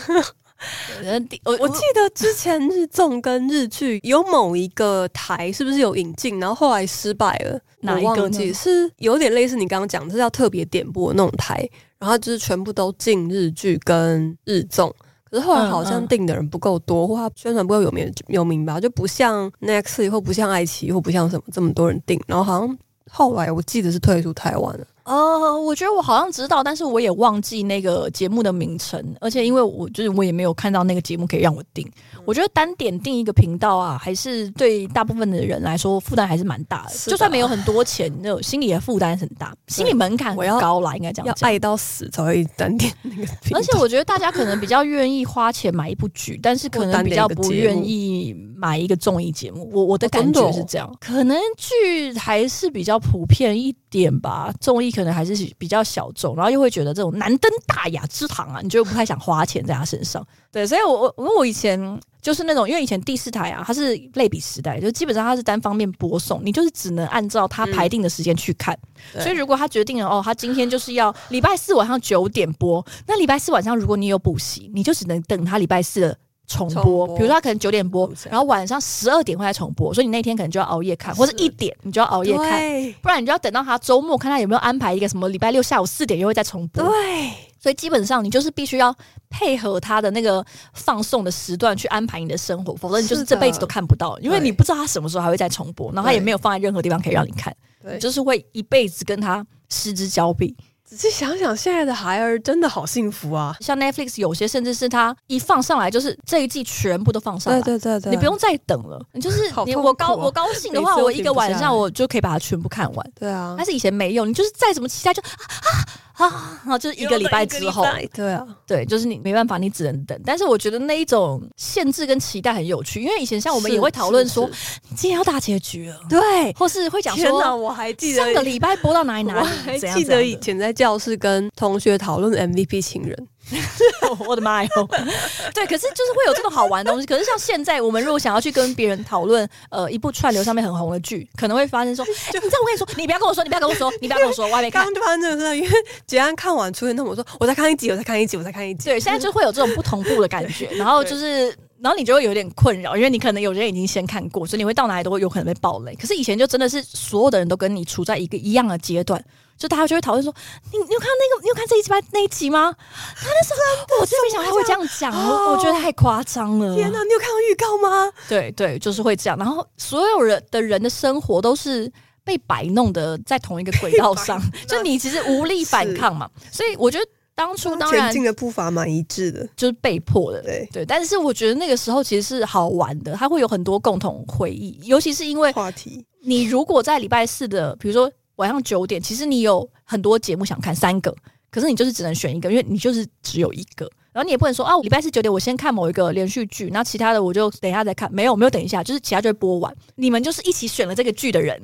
[1.43, 7.60] 我我记得之前日综跟日剧有某一个台是不是有引进，然后后来失败了？
[7.82, 8.53] 哪一个呢？
[8.53, 14.93] 是有点类似你刚刚讲的，是要特别点播的那种台，然后就是全部都进日剧跟日综，
[15.30, 22.78] 可是后来好像订的人不够多，或他宣传不够有名有名吧，就不像 Next 或不像爱奇艺或不像什么这么多人订，然后好像
[23.10, 24.86] 后来我记得是退出台湾了。
[25.08, 31.88] 呃，我觉得我好像知道，但是我也忘记那个节目的名称，而且因为我就是我也没有看到那个节目可以让我订。
[31.88, 36.89] 嗯、我觉得单点订一个频道啊，还是对大部分的人来说负担还是蛮大的。
[36.89, 41.26] 的就算没有很多钱，那种心理的负担很大，心理门槛很高啦，应该讲。
[41.26, 43.60] 要爱到死才会单点那个频道。
[43.60, 49.70] 而且我觉得大家可能比较愿意花钱买一部剧，但是可能比较不愿意买一个综艺节目。
[49.74, 54.91] 我我的感觉是这样，可能剧还是比较普遍一点吧，综艺。
[54.97, 60.25] 可能还是比较小众，然后又会觉得这种难登大雅之堂啊，你就不太想花钱在他身上。
[60.51, 61.77] 对，所以我我我以前
[62.19, 68.75] 就是那种，因为以前第四台啊，它是类比时代，就基本上它是单方面播送，你就是只能按照它排定的时间去看。
[69.13, 76.17] 嗯、所以如果他决定了哦，他今天就是要礼拜四晚上九点播，那礼拜四晚上如果你有补习，你就只能等他礼拜四的
[76.47, 77.05] 重播。
[77.15, 82.59] 比如说他可能九点播，然后晚上十二点会再重播，所以你那天可能就要熬夜看，或者一点你就要熬夜看，
[83.01, 86.83] 不然你就要等到他周末看他有没有安排一个什么礼拜六下午四点又会再重播。
[86.83, 87.31] 对。
[87.59, 88.95] 所以基本上你就是必须要
[89.29, 100.55] 配合他的那个放送的时段去安排你的生活，否则你就是这辈子都看不到，因为你不知道他什么时候还会再重播，然后他也没有放在任何地方可以让你看，对，就是会一辈子跟他失之交臂。
[100.88, 103.53] 仔细想想，现在的孩儿真的好幸福啊！
[103.59, 113.11] 像 Netflix 有些甚至是他一放上来就是这一季全部都放上来，对对对对，你不用再等了，你就是 你我高我高兴的话，我一个晚上我就可以把它全部看完。
[113.19, 115.69] 对啊，但是以前没有，你就是再怎么期待就啊啊。
[116.18, 120.20] 啊，然后就是一个礼拜之后，对啊，对，就是你没办法，你只能等。
[120.26, 124.49] 但是我觉得那一种限制跟期待很有趣，因为以前像我们也会讨论说，
[124.95, 133.28] 今天要大结局了，对，或是会讲说，天，我还记得上个礼拜播到哪里 哪里，我还记得以前在教室跟同学讨论 MVP 情人。
[134.27, 134.69] 我的妈哟！
[135.53, 137.05] 对，可是就是会有这种好玩的东西。
[137.05, 144.83] 可是像现在，我们如果想要去跟别人讨论，呃，一部串流上面很红的剧，可能会发生说， 就你知道我跟你说，你不要跟我说，你不要跟我说，你不要跟我说，我还没看。
[144.83, 145.69] 刚刚就发生这个事，因为
[146.05, 148.89] 杰安看完出现，那我说我在看一集，我在看一集，我在看一集。
[148.89, 151.47] 对，现在就会有这种不同步的感觉，然后就是，
[151.79, 155.95] 然后你就会有点困扰，因为你可能有人已经先看过，所以你会到哪里都会有可能被暴雷。
[155.95, 159.23] 可是以前就真的是所有的人都跟你处在一个一样的阶段。
[159.58, 160.34] 就大家就会讨论说，
[160.72, 162.74] 你你有看那个，你有看这一集吧那一集吗？
[163.16, 166.76] 他那时候我真没想到他会这样讲，我我觉得太夸张了。
[166.76, 168.12] 天哪，你有看到预告吗？
[168.30, 169.38] 对对，就是会这样。
[169.38, 171.91] 然后所有人的人的生活都是
[172.24, 176.30] 被摆弄的在同一个轨道上， 就你其实无力反抗嘛。
[176.51, 180.39] 所以我觉得当初当然前进的步伐蛮一致的，就是被迫的。
[180.43, 186.05] 对对，但是我觉得那个时候其实是好玩的，它会有很多共同回忆，尤其是因为话题。
[186.22, 188.12] 你如果在礼拜四的，比如说。
[188.38, 191.15] 晚上九点，其实你有很多节目想看，三个，
[191.51, 193.88] 可是你就是只能选一个，因为你就是只有一个，
[194.18, 199.72] 然后你也不能说啊，礼拜四九点我先看某一个连续剧，那其他的我就等一下再看，没有没有等一下，就是其他就会播完。
[199.93, 201.55] 你们就是一起选了这个剧的人，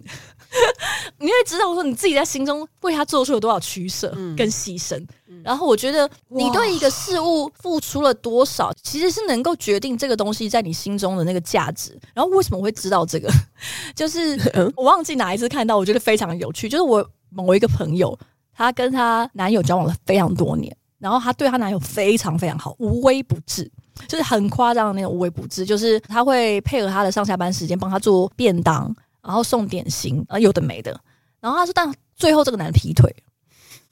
[1.18, 5.04] 你会知道说你自己在心中为他做出了多少取舍跟牺牲。
[5.28, 11.99] 嗯、然后我觉得你对一个事物付出了多少，其实是能够决定这个东西在你心中的那个价值。
[12.14, 13.28] 然后为什么我会知道这个？
[13.95, 14.39] 就是
[14.76, 16.70] 我忘记哪一次看到，我觉得非常有趣。
[16.70, 18.16] 就是我某一个朋友，
[18.56, 23.70] 她跟她男友交往了非常多年，然后她对她男友非常非常好，无微不至，
[24.08, 30.97] 就是很夸张的那种无微不至，就是她会配合他的上下班时间帮他做便当，然后送点心，啊，有的没的。
[31.41, 33.14] 然后她说，但最后这个男的劈腿。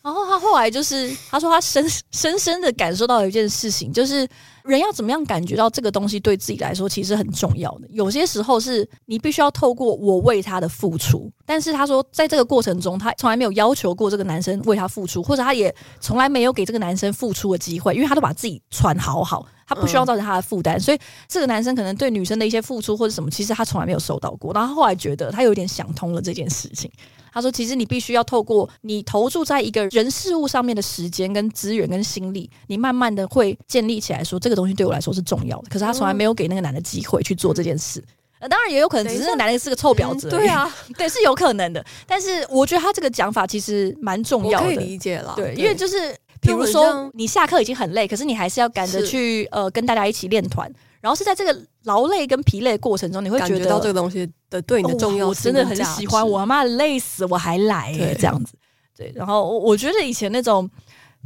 [0.03, 4.27] 然后他后来就是，他说他深 深深的感受到一件事情，就是
[4.63, 7.87] 人要怎么样感觉到这个东西对自己来说其实很重要的。
[7.89, 20.97] 有些时候是你必须要透过我为他的付出，但是他说在这个过程中，他从来没有要求过这个男生为他付出，或者他也从来没有给这个男生付出的机会，因为他都把自己穿好好，他不需要造成他的负担，所以
[21.27, 24.51] 这个男生可能对女生的一些付出或者什么，其实他从来没有收到过。
[24.51, 26.91] 然后后来觉得他有点想通了这件事情。
[27.33, 35.69] 他说：“其实你必须要透过你投注在一个人事物上面的时间、跟资源、跟心力，你慢慢的会建立起来，说这个东西对我来说是重要的。
[35.69, 38.03] 可是他从来没有给那个男的机会去做这件事。
[38.39, 41.85] 呃，当然也有可能只是那个男的是个臭婊子，对啊， 对，是有可能的。
[42.05, 45.33] 但是我觉得他这个讲法其实蛮重要的，可以理解了。
[45.35, 50.69] 对，因为就是比如说你下课已经很累，可是你还是要赶着去呃跟大家一起练团。”
[51.01, 56.27] 然后是在这个劳累跟疲累的过程中，你会觉得到这个东西的对你的重要性，我真的很喜欢。
[56.27, 58.53] 我妈累死我还来这样子，
[58.95, 59.11] 对。
[59.15, 60.69] 然后我觉得以前那种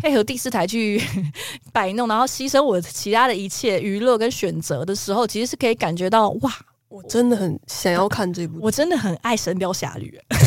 [0.02, 1.02] 配合第四台去
[1.72, 6.52] 摆弄，然后牺牲我其他的一切娱乐跟选择的时候，其实是可以感觉到哇，
[6.88, 10.18] 我真的很想要看这部，我真的很爱《神雕侠侣》。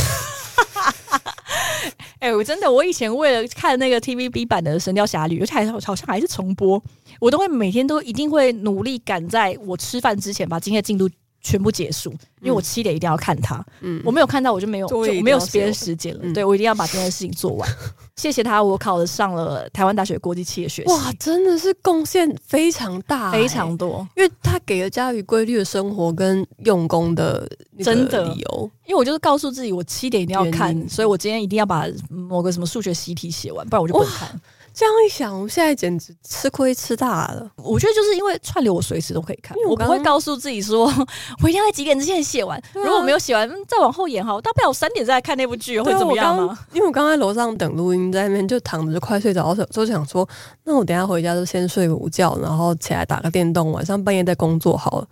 [2.21, 6.83] 哎、欸，我真的，我以前为了看那个 TVB 版的《神雕侠侣》，而且还好像还是重播，
[7.19, 11.09] 我都会每天都一定会努力赶在我吃饭之前把今天的进度
[11.41, 12.11] 全部结束，
[12.41, 13.65] 因为我七点一定要看它。
[13.81, 16.21] 嗯，我没有看到我就没有就没有别的时间了。
[16.25, 17.69] 嗯、对，我一定要把今天的事情做完。
[18.17, 20.91] 谢谢他，我考了上了台湾大学国际企业学系。
[20.91, 27.49] 哇，真的是贡献非常大、欸，非常多，因为他给了家瑜规律的生活跟用功的
[27.79, 28.71] 真的理由。
[28.87, 34.41] 因为我就是告诉自己，我七点一定要看，所以我今天一定要把某个什么数学习题写完，不然我就不能看。
[34.79, 37.51] 这样一想，我现在简直吃亏吃大了。
[37.57, 40.85] 我觉得就是因为串流，我随时都可以看，我不会告诉自己说
[41.43, 42.57] 我一定要在几点之前写完。
[42.57, 46.57] 啊、如果我没有写完，再往后延好，大不了我三点再来看那部剧，会怎么样吗？
[46.73, 50.29] 因为我刚在楼上等录音，在那边就躺着就快睡着，就想说，
[50.63, 55.09] 那我等一下回家就先睡个午觉，然后起来打个电动，晚上半夜再工作好了。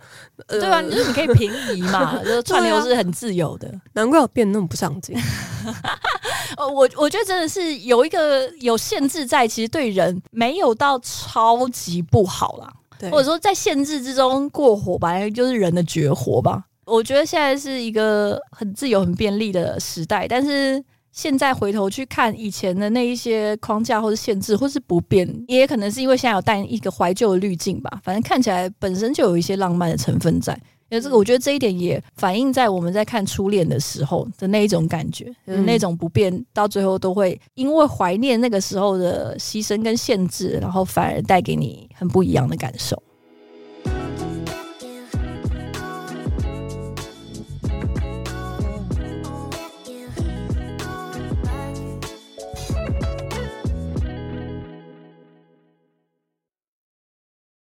[0.47, 0.81] 对、啊？
[0.81, 3.69] 就是你可以平移嘛， 就是串流是很自由的。
[3.91, 5.13] 难怪我变那么不上进。
[6.55, 12.71] 呃，我我觉得真的是有一个有限制在，其实对人没有到超级不好啦。
[12.99, 16.63] 对，或者说在限制之中过火吧，就是人的绝活吧。
[16.85, 27.99] 我觉得现在是一个很自由、很便利的时代，但是现在回头去看以前的那一些框架或者限制，或是不变，也可能是因为现在有带一个怀旧的滤镜吧。
[28.03, 30.55] 反正看起来本身就有一些浪漫的成分在。
[30.89, 43.01] 因为这个，我觉得这一点也反映在我们在看初恋的时候的那一种感觉，就是那种不变，到最后都会因为怀念那个时候的牺牲跟限制，然后反而带给你很不一样的感受。